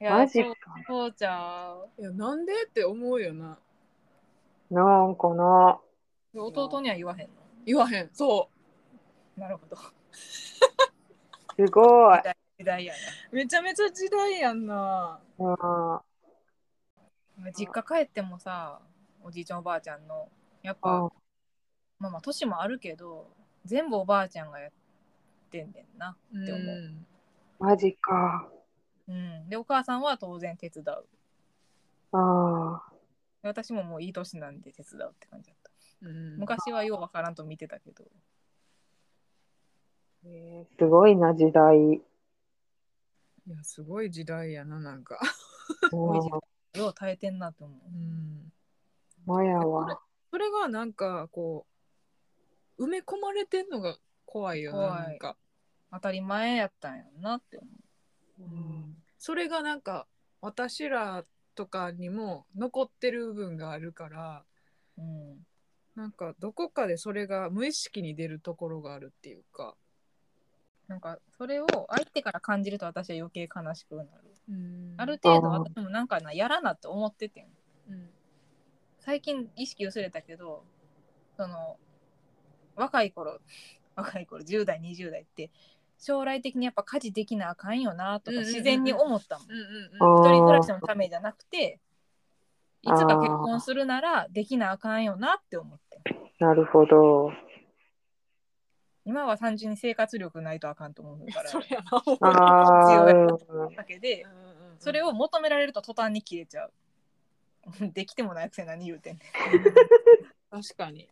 [0.00, 0.54] いやマジか。
[0.86, 2.00] そうちゃう。
[2.00, 3.58] いやなんでって思うよな。
[4.70, 5.80] なんかな。
[6.34, 7.34] 弟には言わへんの？
[7.66, 8.10] 言わへん。
[8.12, 8.48] そ
[9.36, 9.76] なるほど。
[11.56, 12.18] すごい。
[12.58, 12.94] 時代や
[13.32, 15.18] うめちゃめちゃ時代やんな。
[15.38, 16.02] あ
[17.38, 18.80] な実家帰ってもさ
[19.22, 20.28] おじいちゃんおばあちゃんの
[20.62, 21.00] やっぱあ、
[21.98, 23.28] まあまあ年もあるけど
[23.64, 24.72] 全部おばあちゃんがやっ
[25.50, 27.06] てんねんなって思う、ん。
[27.58, 28.46] マジか。
[29.08, 31.04] うん、でお母さんは当然手伝う。
[32.12, 32.92] ああ。
[33.42, 35.70] で私ももういい年なんで手伝うって感じだった。
[35.70, 38.04] うん昔はようわからんと見てたけど。
[40.24, 40.78] えー。
[40.78, 41.76] すごいな、時代。
[41.94, 42.02] い
[43.50, 45.18] やすごい時代やななんか。
[45.90, 46.30] ごい時
[46.74, 46.80] うん。
[46.80, 47.38] よ う耐えてん。
[47.38, 48.52] なって思ううん
[49.26, 50.02] まやこれわ。
[50.30, 51.66] それがなんかこ
[52.78, 55.08] う埋め込まれてんのが怖いよな怖い。
[55.08, 55.36] なんか、
[55.90, 57.68] 当たり前やったんやなって思
[58.38, 58.42] う。
[58.42, 59.02] ん。
[59.18, 60.06] それがなんか
[60.40, 61.24] 私ら
[61.54, 64.44] とかにも残ってる部分があるから
[64.96, 65.46] う、うん、
[66.00, 69.74] なんかどこかでそれが無意識に出るところがあるっていうか、
[70.88, 74.08] なんかそれを相手から感じると私は余計悲しくなる。
[74.48, 74.94] うん。
[74.96, 77.44] ある程度私もなんかなやらなって思っててん。
[77.90, 78.08] うん。
[78.98, 80.64] 最近意識薄れたけど
[81.36, 81.76] その
[82.76, 83.38] 若い頃
[83.94, 85.50] 若い頃10代20代って
[85.98, 91.78] 将来的にやっぱ家事できなあかんよなとか自然に思ったもん,、一人暮らしのためじゃなくて
[92.82, 96.00] いつか結婚するならできなあかんよなって思って。
[96.38, 97.32] なるほど。
[99.04, 101.48] 今は単純に生活力ないとあかんと思うから。
[101.48, 103.74] それやなほんああ、強いうん。
[103.74, 104.26] だけで
[104.78, 106.72] それを求められると途端に切れちゃう。
[107.92, 109.22] できてもないくせに何言うてんね
[110.50, 110.62] ん。
[110.62, 111.08] 確かに。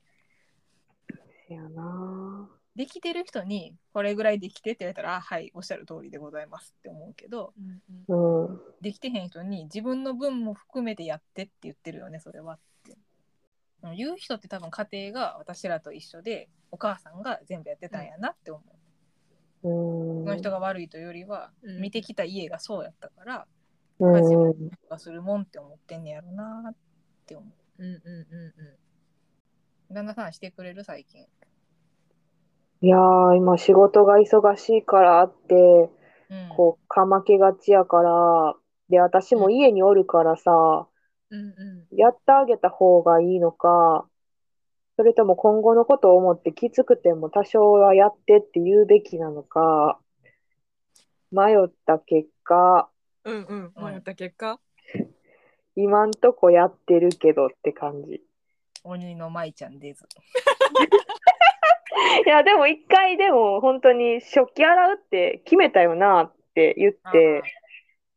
[1.47, 2.49] せやな。
[2.79, 7.53] できてる人にこれぐらいできてって言われたらあはいおっしゃる通りでございますって思うけど
[8.09, 8.61] うんうん。
[8.81, 12.97] できてへん人に自分の分も含めてやってって言ってるよねそれはって
[13.97, 18.63] 言う人って多分家庭が私らと一緒でお母さんが全部やってたんやなって思
[19.65, 19.69] う。
[19.69, 20.25] うん。
[20.25, 23.47] その人が悪いというよりは、うん見てきた家がそうやったから
[23.99, 24.71] うん。
[24.89, 26.77] がするもんって思ってんねやろなっ
[27.27, 27.45] て思
[27.79, 28.79] うんうんうんう。
[29.91, 31.27] 旦那さんしてくれる最近？
[32.81, 38.55] いやー、今仕事が忙しいからって、うん、こう、かまけがちやから、
[38.89, 40.87] で、私も家におるからさ、
[41.31, 41.45] うんう
[41.93, 44.07] んやってあげた方がいいのか、
[44.97, 49.99] それとも今後のことを思ってきつくても多少はやってって言うべきなのか、
[51.31, 52.89] 迷った結果、
[53.25, 53.85] うんうんうん。
[53.85, 54.59] 迷った結果？
[55.77, 58.23] 今んとこやってるけどって感じ。
[58.85, 60.05] 鬼の舞ちゃんです。
[62.27, 67.43] いや、でも一回でも本当に食器洗うって決めたよなって言って、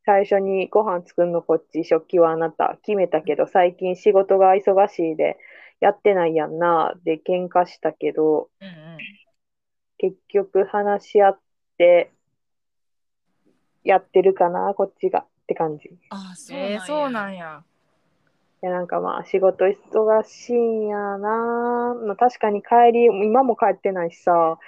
[0.05, 5.37] 最初にご飯作るのこっち、食器はあなた決めたけど、最近仕事が忙しいで
[5.79, 8.97] やってないやんなで喧嘩したけど、うんうん。
[9.97, 11.39] 結局話し合っ
[11.77, 12.11] て
[13.83, 15.89] やってるかな、こっちがって感じ。
[15.89, 17.63] いああ、そうえー、そうなんや。
[18.61, 21.95] や、なんかまあ仕事忙しいんやな。
[22.05, 24.59] まあ、確かに帰り、今も帰ってないしさ。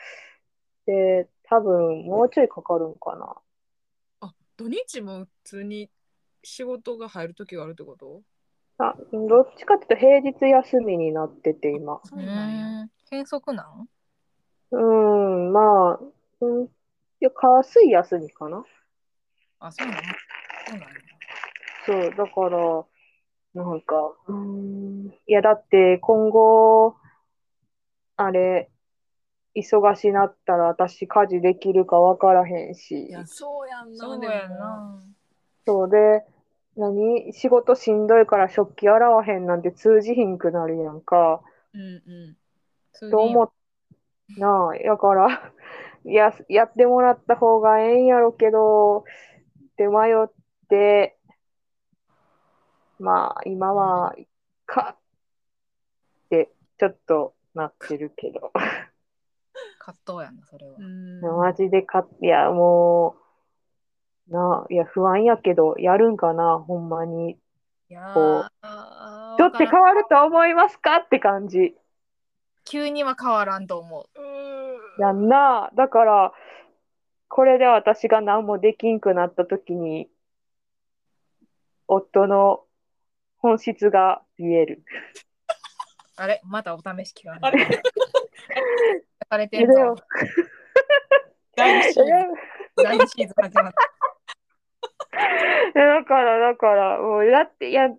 [0.86, 3.36] で、多分もうちょいかかるんかな。
[4.22, 5.90] あ、土日も普通に
[6.44, 8.22] 仕事が入る時があるってこと？
[8.80, 12.02] あ、どっちかっていうと平日休みになってて今。
[12.04, 12.84] そううなんや。
[12.86, 12.90] ん。
[13.10, 13.88] 変則なん？
[14.72, 14.80] う
[15.50, 16.00] ん、まあ、
[16.42, 16.68] うん、い
[17.20, 18.66] や、火水休みかな。
[19.60, 20.88] あ、そうなんそうなんや。
[21.86, 22.86] そう、だから、
[23.54, 23.96] なんか、
[24.28, 26.96] うーん、いや、だって今後、
[28.16, 28.70] あれ、
[29.56, 33.98] 忙しなったら私家事できるか分からへんしい、や、そうやんな。
[33.98, 35.04] そうやな。
[35.66, 36.24] そうで、
[36.76, 37.32] 何？
[37.34, 41.42] 仕事しんどいから食器洗わへんなんて通じひんくなるやんか。
[41.74, 41.86] うんう
[42.32, 42.38] ん。
[42.92, 43.52] そうと思っ
[44.38, 45.54] なあ、やから、
[46.04, 49.04] や、やってもらった方がええんやろけど、っ
[49.78, 50.28] て迷っ
[50.70, 51.18] て、
[53.04, 54.16] まあ、今は、
[54.66, 56.50] かって、
[56.80, 58.54] ちょっとなってるけど。
[59.78, 60.78] 葛藤やな、それは。
[60.80, 63.18] うんマジでか、いや、も
[64.30, 67.38] う、なあ、いや、不安やけど、やるんかな、ほんまに。
[67.90, 71.76] いやこーちょっと変わると思いますかって感じ。
[72.64, 75.02] 急には変わらんと思う。
[75.02, 75.70] やんな。
[75.76, 76.34] だから、
[77.28, 80.10] これで私が何もできんくなった時に、
[81.88, 82.64] 夫の
[83.44, 84.84] 本質が見える。
[86.16, 86.42] あれ？
[86.46, 87.38] またお試し期間。
[87.42, 87.68] あれ？
[89.30, 89.96] されてえんぞ。
[91.56, 92.06] 第二シーズン
[92.78, 93.80] 第2シーズン始まった。
[95.76, 97.90] だから、だから、もう、だって、いや、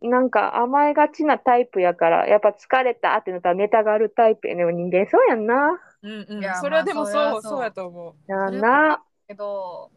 [0.00, 4.64] なんか甘えがちなタイプやから、やっぱ疲れたってなったらネタがあるタイプやね。
[4.72, 5.80] 人間そうやんな。
[6.02, 9.02] うんうんいやそれはでもそう、まあそうそうやと思やんな。
[9.28, 9.90] けど、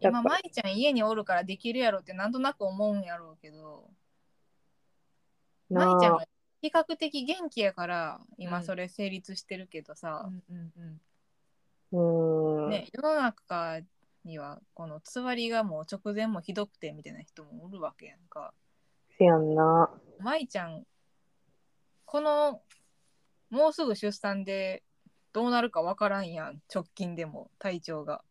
[0.00, 3.90] 今、舞ちゃん家におるからできるやろってなんとなく思うんやろうけど、
[5.70, 6.26] な舞ちゃんあが
[6.62, 9.96] 比較的元気やからうん今それ成立してるけどう。
[9.96, 11.00] さ、うんうんうん
[11.92, 12.70] うーん。
[12.70, 13.80] ね、世の中
[14.24, 18.52] にはこのつわりがもう直前もひどくてみたいな人もおるわけやんか。
[19.18, 19.90] せやんな。
[20.18, 20.84] 舞ちゃん
[22.04, 22.62] この
[23.50, 24.82] もうすぐ出産で
[25.32, 28.22] どうなるかわからんやん直近でも体調が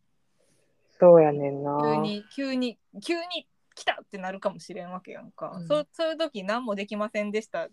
[0.98, 1.78] そうやねんな。
[1.82, 5.66] 急に急に急に来たってなるかもしれんわけやんか、うん。
[5.66, 7.68] そそういう時何もできませんでした。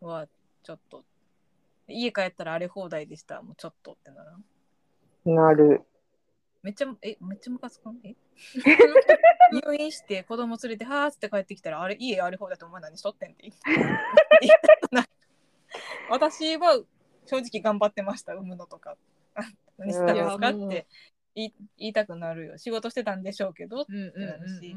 [0.00, 0.26] は
[0.62, 1.04] ちょっと。
[1.86, 3.42] 家帰ったら荒れ放題でした。
[3.42, 4.44] もうちょっとってならん
[5.34, 5.82] なる。
[6.62, 7.98] めっちゃえめっちゃムカつかん？
[8.04, 8.14] え？
[9.52, 13.42] 入院して子供連れてはーって帰ってきたらあれ家荒れ放題とお前何しとってんって。
[13.42, 13.54] 言 い
[14.40, 15.06] 言いたくない
[16.10, 16.82] 私は
[17.26, 18.32] 正直頑張ってました。
[18.34, 18.96] 産むのとか。
[19.34, 19.42] あ
[19.76, 20.48] 何してたんですか？
[20.66, 20.86] って
[21.34, 24.76] 言い言いたくなるよ仕事してたんでしょうけどうんうんうんなるし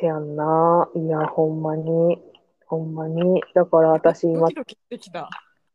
[0.00, 0.88] せやんな。
[0.94, 2.18] いや、ほんまに。
[2.66, 3.42] ほんまに。
[3.54, 5.28] だから私今ドキ、ドキしてきた。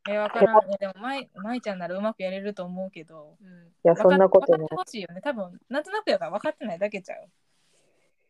[0.09, 0.68] え、わからん。
[0.68, 3.38] いやでも、まい、まいちゃんならうまくやれると思うけど。
[3.41, 4.89] うんいや、そんなことない分かって。
[4.89, 5.22] ほしいよね。
[5.22, 7.28] 多分、なんとなくやから分かってないだけちゃう。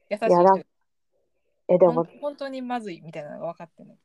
[0.09, 0.65] 優しい。
[1.67, 3.97] え、でも本当にまずいみたいなのが分かってない。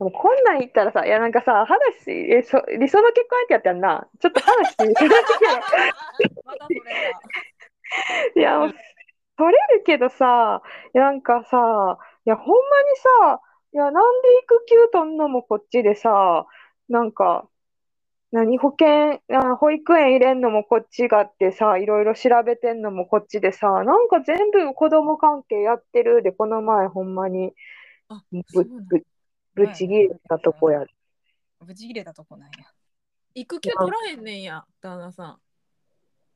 [0.00, 4.08] でもこんなん言ったらさ、いや、なんかさ、話、え、そ理想の結婚相手やったやんな。
[4.18, 4.74] ちょっと話。
[6.46, 7.20] またそれか。
[8.34, 8.60] いや、
[9.36, 10.62] 取れるけどさ、
[10.94, 12.96] いやなんかさ、いや、ほんまに
[13.28, 13.42] さ、
[13.74, 16.46] いや、なんで育休取んのもこっちでさ、
[16.88, 17.46] なんか、
[18.32, 27.52] 何、保険、あ、保育園入れんのもこっちがってさ、いろいろ調べてんのもこっちでさ、なんか全部子供関係やってるで、この前ほんまに、
[29.60, 30.84] ぶぶち切れたとこや。
[31.60, 32.66] ぶち切れたとこなんや。
[33.34, 35.38] 育休取らへんねんや、旦那さ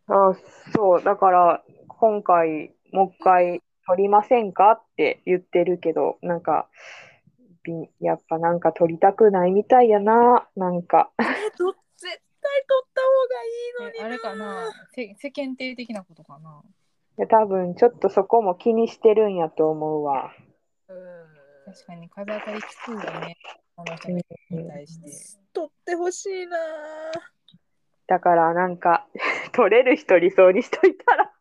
[0.08, 0.12] ん。
[0.12, 0.34] あ、
[0.74, 6.68] そう、だから今回もう一回取りませんかって言ってるけど、なんか、
[7.62, 11.10] びやっぱなんか取りたくないみたいやな、なんか。
[11.18, 11.22] え、
[11.58, 16.62] ど絶対取った方がいいのにえあれかなせ世間体的なことかな。
[17.16, 20.32] いや多分ちょっとそこも気にしてるんやと思うわ。
[21.66, 23.36] うん確かに風当たりきついよね。
[23.76, 24.22] この人に
[24.68, 25.38] 対して。
[25.52, 26.58] 取ってほしいな
[28.06, 29.06] だからなんか
[29.52, 31.32] 取れる人理想にしといたら。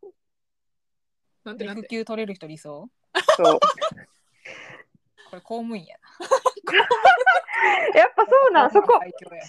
[1.43, 2.89] なんてなんて育休取れる人理想？
[3.36, 3.59] そう。
[5.30, 5.97] これ公務員や
[7.95, 8.61] やっぱそうな。
[8.63, 9.43] なん、そこ、最強や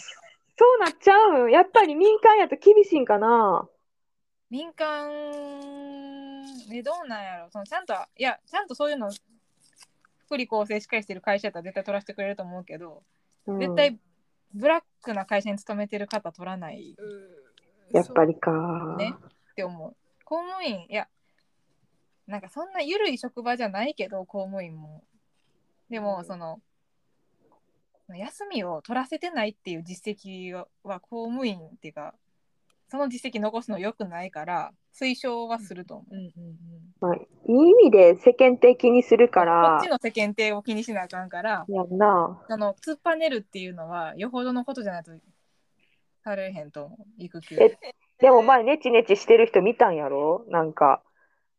[0.56, 1.50] そうなっちゃうん。
[1.50, 3.68] やっぱり民間やと厳しいんかな。
[4.50, 5.10] 民間
[6.68, 9.10] でどうなんやろそのちゃんといやちゃんとそういうの
[10.26, 13.02] 福利厚生しっかりしてる会社やったら絶対取らせてくれると思うけど、
[13.46, 13.60] うん。
[13.60, 13.98] 絶対
[14.54, 16.96] ブラックな会社に勤めてる方取らない。
[17.92, 18.96] やっぱりか。
[18.98, 19.14] ね。
[19.52, 19.96] って思う。
[20.24, 21.06] 公務員いや
[22.26, 25.04] なんかそんな緩い職場じゃないけど公務員も。
[25.90, 26.60] でもその
[28.08, 32.14] 休みを取らせてないっていう実績はは公務員っていうか
[32.94, 36.14] その実績残すの良くないから推奨はすると思う。
[36.14, 36.32] うんうん
[37.00, 37.18] まあ、い
[37.48, 42.40] い意味で世間的にするかこらっち、の世間体を気にしなあかんからやんな。
[42.48, 45.10] あの突っぱねるっていうのはよほどのことじゃないと
[46.22, 47.76] されへんと思う育休え
[48.20, 50.44] でも前ネチネチしてる人見たんやろ？
[50.48, 51.02] なんか、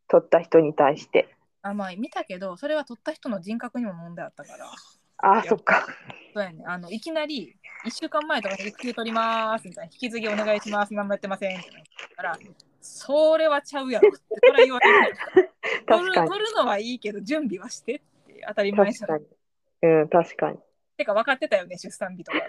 [0.08, 1.36] 取った人に対して。
[1.64, 4.72] あまあ見たけどそれは取った人の人格にも問題あったから
[5.18, 5.88] ああ、そっか。
[6.34, 6.64] そうやね。
[6.68, 7.56] あのいきなり
[7.86, 9.92] 1週間前とかに育休取りますみたいな。
[9.94, 11.80] 引き継ぎお願いします何もやってませんってな。
[11.80, 12.38] ったから
[12.82, 14.10] それはちゃうやろ。
[14.10, 15.18] ってそれは言われる
[15.88, 19.08] 取るるのはいいけど準備はしてって当たり前じゃん。
[19.08, 19.26] 確か
[19.88, 19.92] に。
[19.92, 20.58] うん、確かに。
[20.98, 22.48] てか分かってたよね出産日とかって。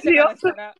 [0.00, 0.74] 会社からしたら。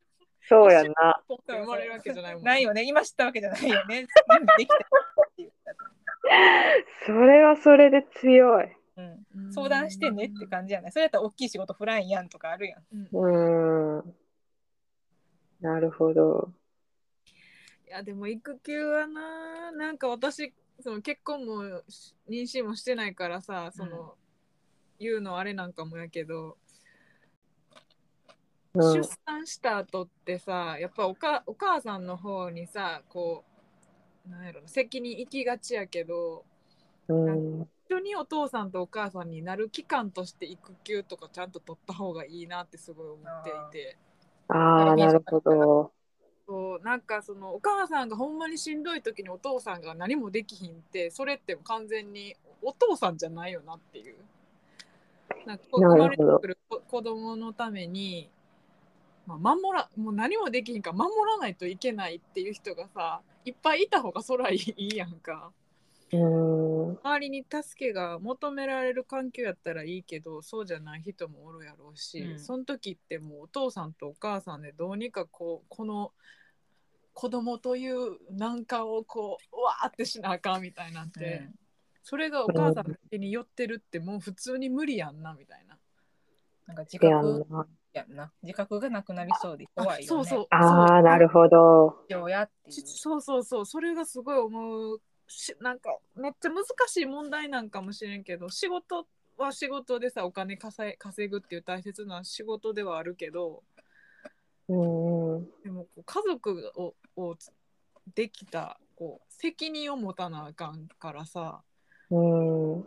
[0.49, 1.22] そうやんな。
[1.28, 2.84] 取って生まれるわけじゃないもんないよね。
[2.84, 4.07] 今知ったわけじゃないよね。
[4.07, 4.86] 準備できたって
[5.39, 5.78] 言ったと
[7.07, 8.78] それはそれで強い。
[8.99, 14.14] うん相談してねって感じやねそれやったら大きい仕事フラインやんとかあるやんうーん。
[15.61, 16.53] なるほど。
[17.86, 24.14] いやでも育休はななんか私その結婚もし妊娠もしてないからさその、
[25.01, 26.59] 言うのあれなんかもやけど、うん
[28.74, 33.44] 出産した後ってさやっぱおかお母さんの方にさこ
[34.24, 36.44] うなんやろな責任行きがちやけど
[37.09, 37.68] うん。
[37.89, 43.97] 一緒にお父さんとお母さんになる期間として育休とかちゃんと取った方がいいなってすごい思っていて。
[44.49, 45.93] ああ、なるほど。
[46.47, 54.16] そうなんかそのお母さんがほんまにしんどい時にお父さんが何もできひんってそれって完全にお父さんじゃないよなっていう
[55.47, 58.30] なんか生まれてくる子子供のために、
[59.26, 65.68] まあ、守らもう何もできひんから守らないといけないっていう人がさいっぱいいた方がそらいいやんかうん。
[66.11, 72.38] 周りに助けが求められる環境やったらいいけどそうじゃない人もおるやろうし、うん。
[72.38, 76.12] その時ってもうお父さんとお母さんでどうにかこうこの
[77.12, 81.54] 子供という難関をこううわーってしなあかんみたいなんて、うん。
[82.02, 85.76] それがお母さんの手に寄ってるってもう普通に無理やんなみたいな。
[86.66, 86.74] な。
[86.74, 87.66] んか自覚な。
[87.92, 88.32] やんな。
[88.42, 90.06] 自覚がなくなりそうで怖いよね。
[90.06, 92.04] そうそうああ、なるほど。
[92.70, 93.66] そうそうそう。
[93.66, 99.07] それがすごい思うしなんかめっちゃ難しい問題なんかもしれんけど仕事
[99.37, 103.62] は仕事でさお金稼い稼ぐっていう大切な仕事ではあるけど
[104.68, 105.49] うんうん。
[105.62, 107.37] でもこう家族をを
[108.14, 111.62] できたこう責任を持たなあかんからさ
[112.11, 112.16] う
[112.79, 112.85] ん。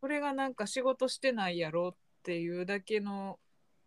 [0.00, 3.38] それがなんか仕事してないやろっていうだけの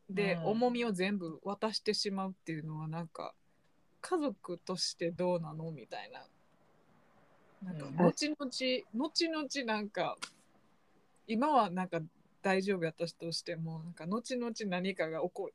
[0.10, 3.34] で、うん重みを全部渡してしまうっていうのはなんか
[4.02, 6.22] 家族としてどうなのみたいな。
[7.64, 8.51] なんかうん後々、
[8.93, 10.18] 後々なんか
[11.28, 11.99] 今はなんか
[12.41, 15.53] 大丈夫やったとしてもなんか後々何かが起こる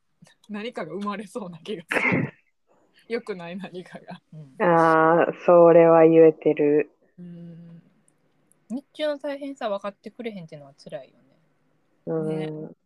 [0.48, 2.32] 何かが生まれそうな気がする。
[3.08, 4.22] 良くない何かが。
[4.32, 6.90] うんああ、それは言えてる。
[7.18, 7.82] うん
[8.70, 11.12] 日中の大変さ分かってくれへんっていうのは辛い
[12.06, 12.46] よね。
[12.46, 12.76] うん。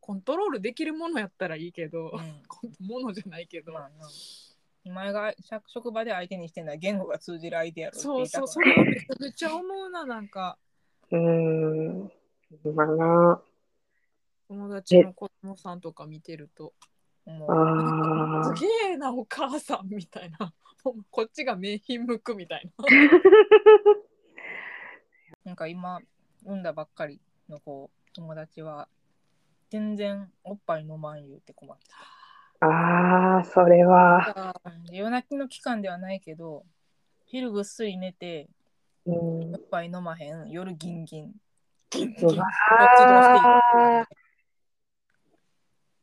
[0.00, 2.42] コントロールできるものやったらいいけど、うん
[2.86, 4.08] ものじゃないけど、まあな
[4.88, 5.34] お前が
[5.66, 10.56] 職場で相手にしてんのは言語が通じる相手やろってそうそうそれめちゃめちゃ思うななんか
[11.10, 12.12] うん。
[12.74, 13.42] まあな。
[14.48, 16.72] 友達の子供さんとか見てると
[17.26, 18.56] 思う。
[18.56, 20.52] すげえなお母さんみたいな
[21.10, 22.84] こっちが目ひんむくみたいな
[25.44, 26.00] なんか今
[26.44, 28.88] 産んだばっかりの子友達は
[29.70, 31.84] 全然おっぱい飲まん言うて困って
[32.60, 34.54] ああ、それは。
[34.90, 36.64] 夜泣きの期間ではないけど、
[37.26, 38.48] 昼ぐっすり寝て、
[39.06, 39.54] うん。
[39.54, 41.32] おっぱい飲まへん、夜ギンギン。
[41.94, 44.06] うわ活動していくあ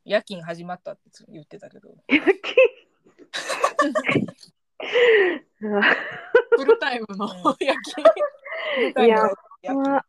[0.04, 1.96] 夜勤始まったって言ってたけど、
[6.58, 8.04] フルタイムのうん夜勤。
[9.06, 9.30] いや
[9.62, 10.02] 夜勤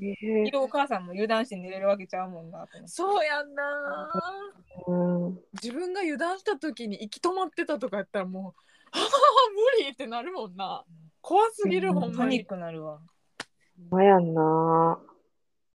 [0.00, 2.66] えー昼お母さんも油断して寝れるわけちゃうもんな。
[2.86, 4.10] そうやんな
[4.88, 4.94] う
[5.30, 8.60] ん自分が油断した時に息止まってたとかやったらもう
[8.92, 9.00] 「あ あ
[9.78, 10.84] 無理!」ってなるもんな
[11.20, 13.00] 怖すぎるうんほんまにパニックなるわ。
[13.90, 14.98] まやんな。
[15.00, 15.06] っ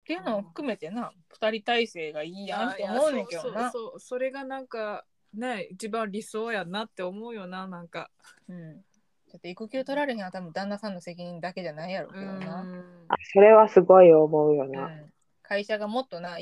[0.05, 3.69] ていうのも含めてな、二人体制がいいやんって思うねんけどな。
[3.71, 8.09] そうそうそうそれがなんかね一番理想やなって思うよななんか
[8.47, 8.83] うん。
[9.29, 12.63] ちょっと育休取られへんは多分旦那さんの責任だけじゃないやろううけどな。
[12.63, 14.85] んあそれはすごい思うよな。
[14.85, 15.13] うん
[15.49, 16.37] 会社がもっとな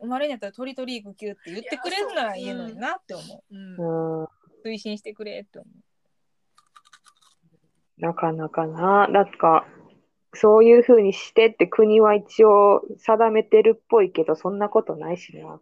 [0.00, 4.28] 生まれんやったら取り取り育休って言ってくれるならいいのになって思うんうん、う。
[4.64, 5.74] 推進してくれって思う。
[8.00, 9.06] なかなかな。
[9.06, 9.64] なんか、
[10.34, 15.60] そういうふうにしてって国は一応定めてるっぽいけど、そんなことないしな。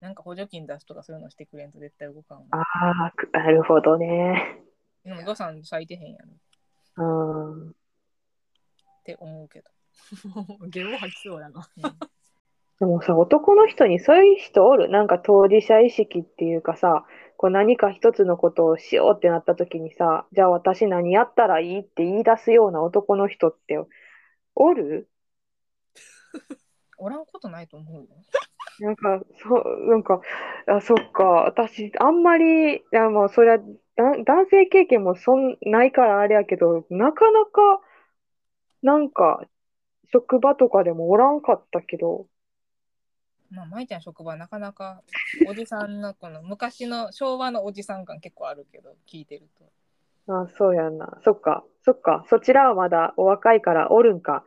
[0.00, 2.44] なんか補助金出すとかそういうのしてくれんと絶対動かんわ。
[2.50, 2.58] あ
[3.06, 4.64] あ、くなるほどね。
[5.10, 7.74] でも予算咲いてへんやろっうん。
[9.04, 9.70] て思うけど。
[10.68, 11.82] ゲロ吐きそうやなうん
[12.78, 14.88] でもさ、男の人にそういう人おる？
[14.88, 17.04] なんか当事者意識っていうかさ、
[17.36, 23.78] こう何か一つのことをしようってなった時にさ、じゃあ私何やったらいいって言い出すような男の人って
[24.54, 25.10] おる？
[26.96, 28.08] おらんことないと思うよ。
[28.80, 30.22] なんか、そう、なんか、
[30.66, 33.64] あ、そっか、私、あんまり、いや、もう、それは、だ、
[34.24, 37.80] 男性経験もそん、ないからあれやけど、なかなか、
[38.82, 39.42] なんか、
[40.12, 42.26] 職場とかでもおらんかったけど、
[43.50, 45.02] まあ、舞ちゃん職場なかなか
[45.46, 49.64] おじさんのこの昔の昭和のおじさん感結構あるけど聞いてると。
[50.32, 51.18] あ、そうやんな。
[51.24, 54.44] そっか、そっか、そちらはまだお若いからおるんか。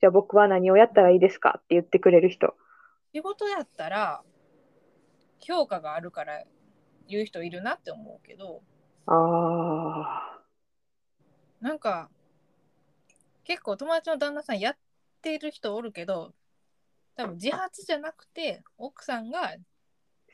[0.00, 2.54] じゃあ僕は何をやったらいいですかって言ってくれる人。
[3.14, 4.22] 仕事やったら
[5.42, 6.42] 評価があるから
[7.08, 8.62] 言う人いるなって思うけど
[9.06, 10.38] あ
[11.60, 12.08] なんか
[13.44, 14.76] 結構友達の旦那さんやっ
[15.20, 16.32] てる人おるけど
[17.16, 19.56] 多分自発じゃなくて奥さんがー。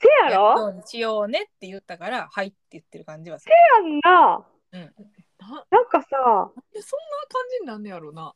[0.00, 0.80] せやろ？
[0.86, 3.52] しようねって言ったからはいって言ってる感じはする。
[3.74, 4.46] やんな。
[4.70, 6.06] うん、ななんかさ、
[6.72, 8.32] でそんな感じになんねやろな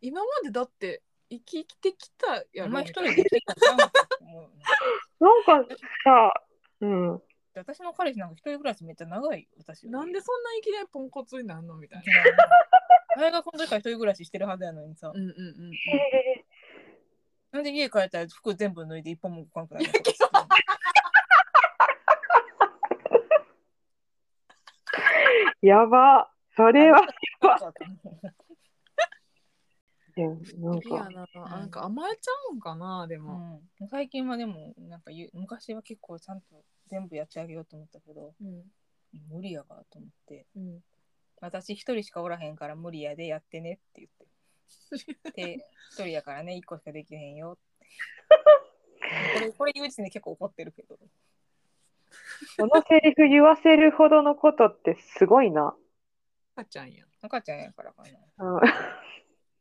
[0.00, 4.54] 今までだって生き生きてきたやろお前一人で生きてきたんちゃうのって思うよね
[5.20, 5.74] なんか
[6.04, 6.32] さ、
[6.80, 7.22] うん。
[7.54, 9.92] 私の彼氏なんか一人暮らしめっちゃ長いよ私より。
[9.92, 12.04] ななんでそんないきなりポンコツになんのみたいな。
[13.16, 16.44] 大学の時から一人暮らししてるはずやのにさ、うんうんうんへ
[17.50, 19.92] なんで家帰ったら服全部脱いで一本も動かなくなるの？
[25.62, 26.30] ーやば。
[26.54, 27.02] それは、
[30.22, 30.74] な。
[30.74, 36.46] んか、ななんか甘えちゃうんかなでうも、ん、最近はでもなんか昔は結構ちゃんと
[36.88, 38.62] 全部やってあげようと思ったけどうん
[39.30, 40.46] 無理やわと思って。
[40.56, 40.80] うん、
[41.40, 45.32] 私一人しかおらへんから無理やでやってねって言って。
[45.32, 47.58] で一人やからね一個しかできへんよ。
[49.34, 50.98] これこれ言う時点で結構怒ってるけど。
[52.56, 55.74] そのセリフ言わせるほどのことってすごいな。
[56.54, 57.08] 赤ちゃんやん。
[57.22, 58.02] 赤ちゃんやからか
[58.38, 58.54] な。
[58.54, 58.60] うん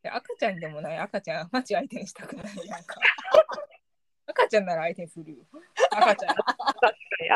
[0.06, 3.02] で赤ちゃんでもない赤ちゃんマジ相手にしたくないなんか。
[4.28, 5.44] 赤ちゃんなら相手にするよ。
[5.90, 6.36] 赤ちゃん。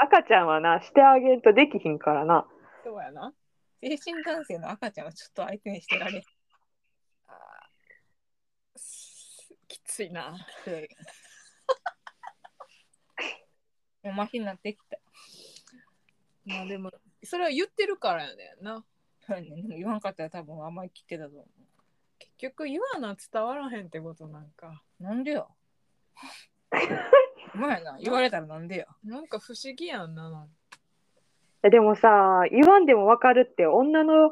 [0.04, 2.48] 赤ちゃんはな、してあげんとできひんからな。
[2.84, 3.34] そうやな。
[3.82, 6.24] 精神男性の赤ちゃんはちょっと相手にしてられ
[7.26, 10.38] あーすきついな。
[10.64, 10.96] て
[14.04, 15.00] もうマシになってきた。
[16.46, 16.92] まあでも
[17.24, 18.86] それは言ってるからやねんな。
[19.22, 21.59] そうねでも言わんかったら多分あんまり切ってたと思結
[22.40, 24.82] 局言わな伝わらへんってことなんか。
[25.00, 25.46] うなんでや？
[27.54, 28.88] うまいな言われたらなんでや？
[29.04, 30.30] なんか不思議やんな。
[30.32, 30.54] なんか
[31.64, 34.32] えでもさ、言わんでもわかるって女の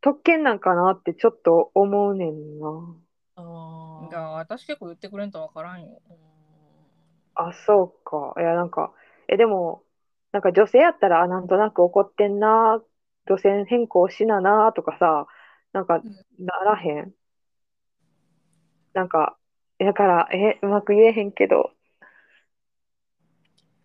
[0.00, 2.96] 特権なんかなってちょっと思うねんな。
[3.36, 6.00] あいや私結構言ってくれんとわからんよ。
[7.34, 8.34] あ、そうか。
[8.40, 8.92] いや、なんか、
[9.28, 9.84] え、でも、
[10.32, 12.82] なんか女性やったら、あ、なんとなく怒ってんな、
[13.28, 15.28] 路線変更しなな、とかさ、
[15.72, 16.02] なんか、
[16.38, 17.14] ならへん。
[18.94, 19.38] なんか、
[19.78, 21.72] だから、え、うまく言えへんけど、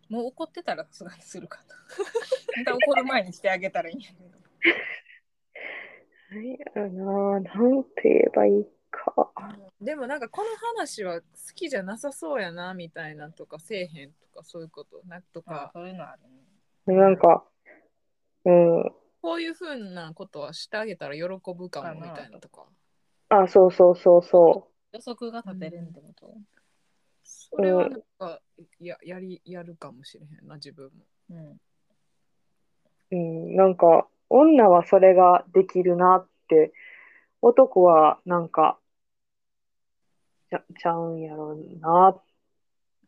[0.10, 1.76] もう怒ってたらさすがにするかな
[2.58, 4.30] また怒る前にしてあげたらいいんやけど
[6.30, 9.32] 何やろな、なんて言えばいいか。
[9.82, 15.02] でもなんかこの話は好きじゃなさそうやなみたいなとかせえへんとかそういうこと？
[15.06, 16.96] なとまあかそういうのあるね。
[16.96, 17.46] なんか、
[18.46, 18.96] うん。
[19.24, 22.66] こういうふうなことはしてあげたら喜ぶかもみたいなとか
[23.30, 26.36] あ、そうそうそうそ予測が立てれんってこと、
[27.24, 28.42] それはなんか
[28.82, 31.06] ややりやるかもしれへんな自分も。
[31.30, 31.58] うん、う。
[33.12, 33.56] うん。
[33.56, 36.74] なんか、女はそれができるなって、
[37.42, 38.78] 男はなんか、
[40.50, 42.22] ちゃ、ちゃうんやろうな。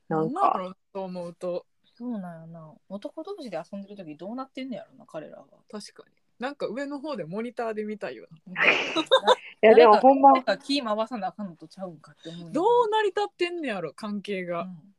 [0.08, 1.66] なんだか、ろうと思うと
[1.98, 2.74] そうなんやな。
[2.90, 5.46] 男同士で遊んでる時どうなってんねやろな、彼らは。
[5.72, 8.64] 確かになんか上の方でモニターで見たいよな。
[9.64, 14.62] いやでもほんま、なんか気回さなあかんのとちゃうんかって思うどう成り立ってんねやろ関係が。
[14.62, 14.96] うん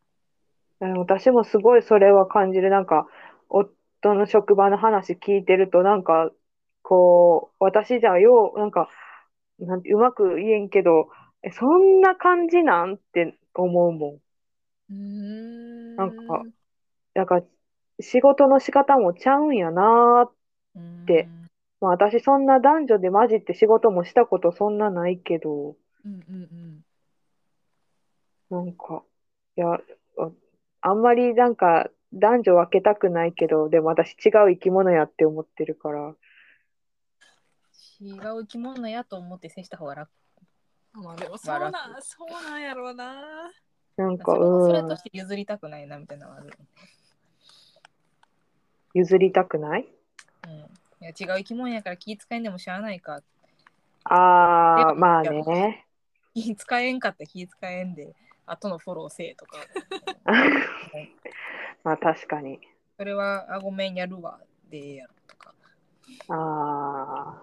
[0.78, 2.68] 私もすごいそれは感じる。
[2.68, 3.08] なんか、
[3.48, 6.30] 夫の職場の話聞いてると、なんか、
[6.82, 8.90] こう、私じゃよう、なんか、
[9.58, 11.08] なんてうまく言えんけど、
[11.42, 12.94] え、そんな感じなん？
[12.94, 14.20] って思うもん。
[14.90, 16.44] うーんなんか
[17.16, 17.42] なんか、
[17.98, 20.30] 仕事の仕方もちゃうんやな
[20.74, 21.06] うん。
[21.06, 21.28] で
[21.80, 26.84] まあ私そんな男女で混じって仕事もしたことそんなないけど、うんうん
[28.50, 28.64] うん。
[28.66, 29.02] なんか、
[29.56, 29.80] いや、あ
[30.82, 36.14] あんまりなんか男女分けたくないけど、でも私違う生き物やって思ってるから、
[38.00, 40.10] 違う生き物やと思って接した方が楽。
[40.92, 43.50] まあでもそうなんそうなんやろうな。
[43.96, 46.52] なんか、それとして譲りたくないなみたいなのはある。
[48.96, 49.86] 譲りたくない？
[50.46, 50.64] うん、い
[51.00, 53.20] や違う生き物やから気使えんでもしゃあないか。
[54.04, 55.86] ああ、まあね。
[56.32, 58.14] 気使えんかったら気使えんで、
[58.46, 59.58] 後のフォローせえとか。
[61.84, 62.58] まあ確かに。
[62.96, 64.40] それは、あ、ごめんやるわ。
[64.70, 65.54] でええやろとか。
[66.28, 67.42] あ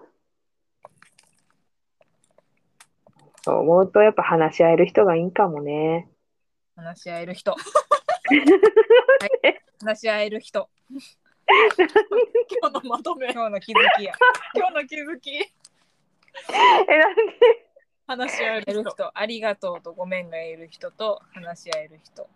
[3.42, 6.08] そう思うとやっぱ話し合える人がいいんかもね。
[6.74, 7.52] 話し合える人。
[7.54, 7.58] は
[9.44, 10.68] い、話し合える人。
[12.60, 14.14] 今日のまとめ今日の気づきや。
[14.54, 17.68] 今日の気づきえ、なんで？
[18.06, 19.18] 話し合える人。
[19.18, 22.28] ありがとうとごめんが言える人と話し合える人。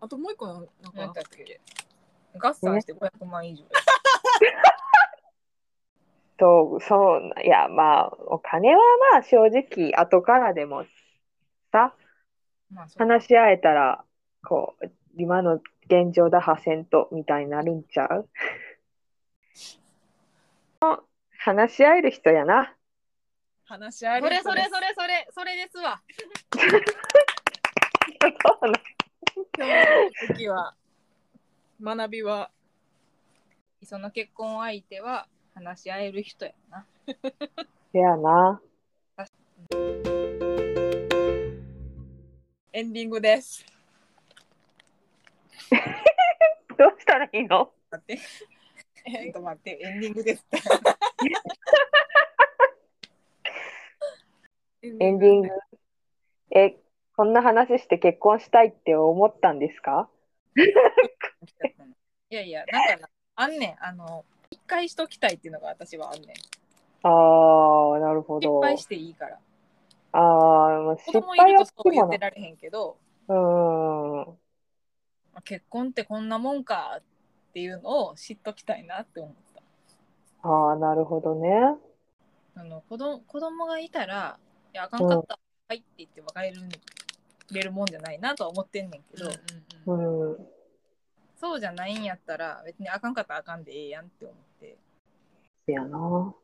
[0.00, 1.60] あともう一個なんなんだっけ？
[2.38, 3.64] 合算して500万以上。
[6.40, 8.80] そう、そう、いや、まあ、お金は
[9.12, 10.84] まあ正直後からでも
[11.72, 11.96] さ、
[12.70, 14.04] まあ話し合えたら、
[14.44, 18.28] こう、今の現状打破せんとみたいになるんちゃう？
[21.36, 22.72] 話し合える人やな。
[23.64, 26.00] 話し合えるそれそれそれそれそれですわ。
[26.60, 26.70] 今
[28.60, 30.76] 日の時は
[31.82, 32.52] 学びは
[33.82, 36.86] その結婚相手は話し合える人やな。
[37.92, 38.60] せやな。
[42.72, 43.66] エンディングです。
[46.78, 47.72] どうしたらいいの？
[47.90, 48.16] 待って。
[48.16, 50.44] ちょっと待って、エンディングです。
[54.82, 55.48] エンディング。
[56.50, 56.76] え、
[57.16, 60.08] こんな話して結婚したいって思ったんですか？
[62.30, 63.76] いやいや、なんかな、あんねん。
[63.84, 66.36] あの、一回しときたいっていうのが私はあんねん。
[67.06, 68.60] ああ、なるほど。
[68.60, 69.38] 失敗していいから。
[70.12, 70.22] ああ、
[70.80, 71.92] もう子失敗は供いるとそう。
[71.92, 72.98] 言ってられへんけど、
[73.28, 74.38] うーん。
[75.48, 77.02] 結婚ってこんなもんかっ
[77.54, 79.32] ていうのを知っときたいなって思っ
[80.42, 80.48] た。
[80.48, 81.48] ああ、なるほどね。
[82.54, 84.38] あの子供子供がいたら、
[84.74, 85.38] いや、あかんかった、
[85.68, 86.60] はいって言って別れる
[87.52, 89.30] れるもんじゃないなとは思ってんねんけど、
[89.86, 90.46] うんうんうんうん。
[91.40, 94.76] そうじゃないんやったら、別にあかんかったらあかんでええやんって思って。
[95.64, 96.34] せやな。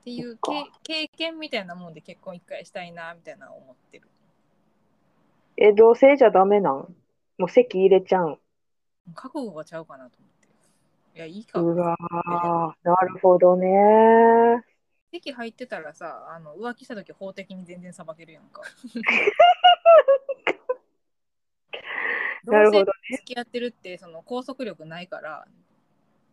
[0.00, 0.38] っていう
[0.84, 4.08] 経験みたいなもんで結婚一回したいなみたいな思ってる。
[5.56, 6.94] え、同性じゃダメなん？
[7.40, 8.38] もう席入れちゃうん。
[9.14, 10.48] 覚悟がちゃうかなと思って。
[11.16, 11.58] いや、いいか。
[11.58, 14.62] うわー、なるほどね。
[15.10, 18.60] 席入ってたらさ、あの浮気した時法的に全然裁けるやんか。
[22.44, 25.46] なるほど同性付き合ってるってその拘束力ないから、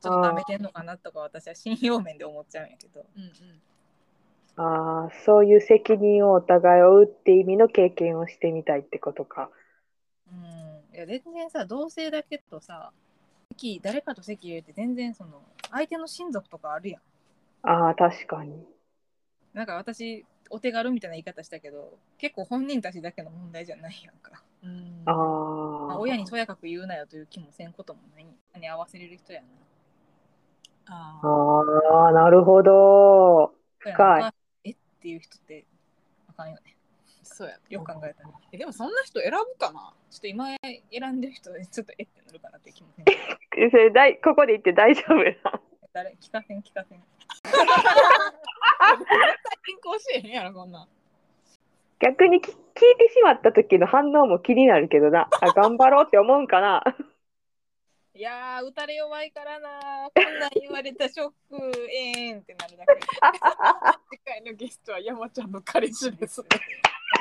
[0.02, 3.06] ちょっと舐めてんのかなとか私は信用面で思っちゃうんやけど。
[3.16, 3.32] うんうん
[4.60, 9.52] ああ、そういう責任をお互い負うって意味の経験をしてみたいってことか。
[10.32, 10.67] うん。
[10.98, 12.92] いや、全然さ、同性だけとさ、
[13.52, 15.42] 席誰かと席入れて全然その、
[15.72, 17.02] 相手の親族とかあるやん。
[17.62, 18.66] ああ、確かに。
[19.54, 24.44] なんか私、お手軽みたいな言い方したけど、結構本人たちだけの問題じゃないやんか。
[24.64, 25.14] うんあ
[25.88, 28.28] まあ、あ、親にとやかく言うなよという気もせんこともない
[28.60, 29.48] に合わせれる人やな。
[30.88, 33.54] あーああ、なるほど。
[33.80, 34.34] 深いな
[34.64, 35.66] えっていう人って
[36.38, 36.77] かんよね。
[37.38, 38.30] そうやよく考えたら。
[38.52, 39.94] えでもそんな人選ぶかな？
[40.10, 40.48] ちょっと今
[40.92, 43.06] 選んでる人ちょっとえってなるかなって気もせん。
[43.70, 45.62] それだいここで言って大丈夫な
[45.94, 46.18] 誰？
[46.20, 47.04] 聞かせん聞かせん。
[49.68, 50.88] 進行しへんやろこんなん
[52.00, 52.56] 逆にき聞い
[52.98, 55.28] てしまった時の反応も気になるけどな。
[55.40, 56.84] あ頑張ろうって思うんかな？
[58.18, 60.10] いやー、打たれ弱いからな。
[60.10, 62.94] こんなん言われたショック、えーんってなるだけ。
[64.10, 66.42] 次回のゲストは山ちゃんの彼氏です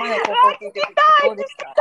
[0.00, 0.86] まだここ聞いてて
[1.22, 1.74] どうですか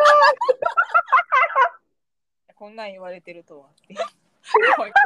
[2.55, 3.95] こんなん言われてるとはって。
[3.95, 4.05] 怖
[4.70, 4.99] い怖いやばい。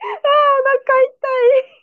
[0.00, 1.12] あー、お腹痛
[1.76, 1.81] い。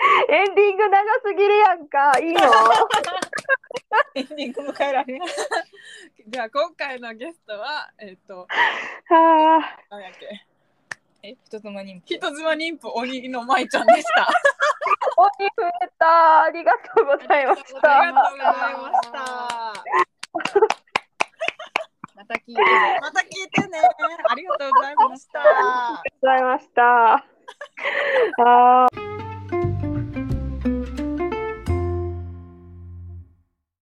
[0.30, 2.12] エンディング長すぎるやんか。
[2.18, 2.40] いいの？
[4.14, 5.20] エンディング迎えられん。
[6.26, 10.46] じゃあ今回のゲストはえっ、とあ何やっけ？
[11.22, 14.26] え、人妻に人妻妊婦鬼の舞ちゃんでしたー、
[15.16, 16.42] 鬼増えた。
[16.44, 18.12] ありがとうございましありた。
[18.12, 19.18] がとうございました
[22.14, 22.98] また聞いてね。
[23.02, 23.80] また聞いてね
[24.30, 27.12] ありがとうございましたありがとうございました。
[28.44, 29.09] あー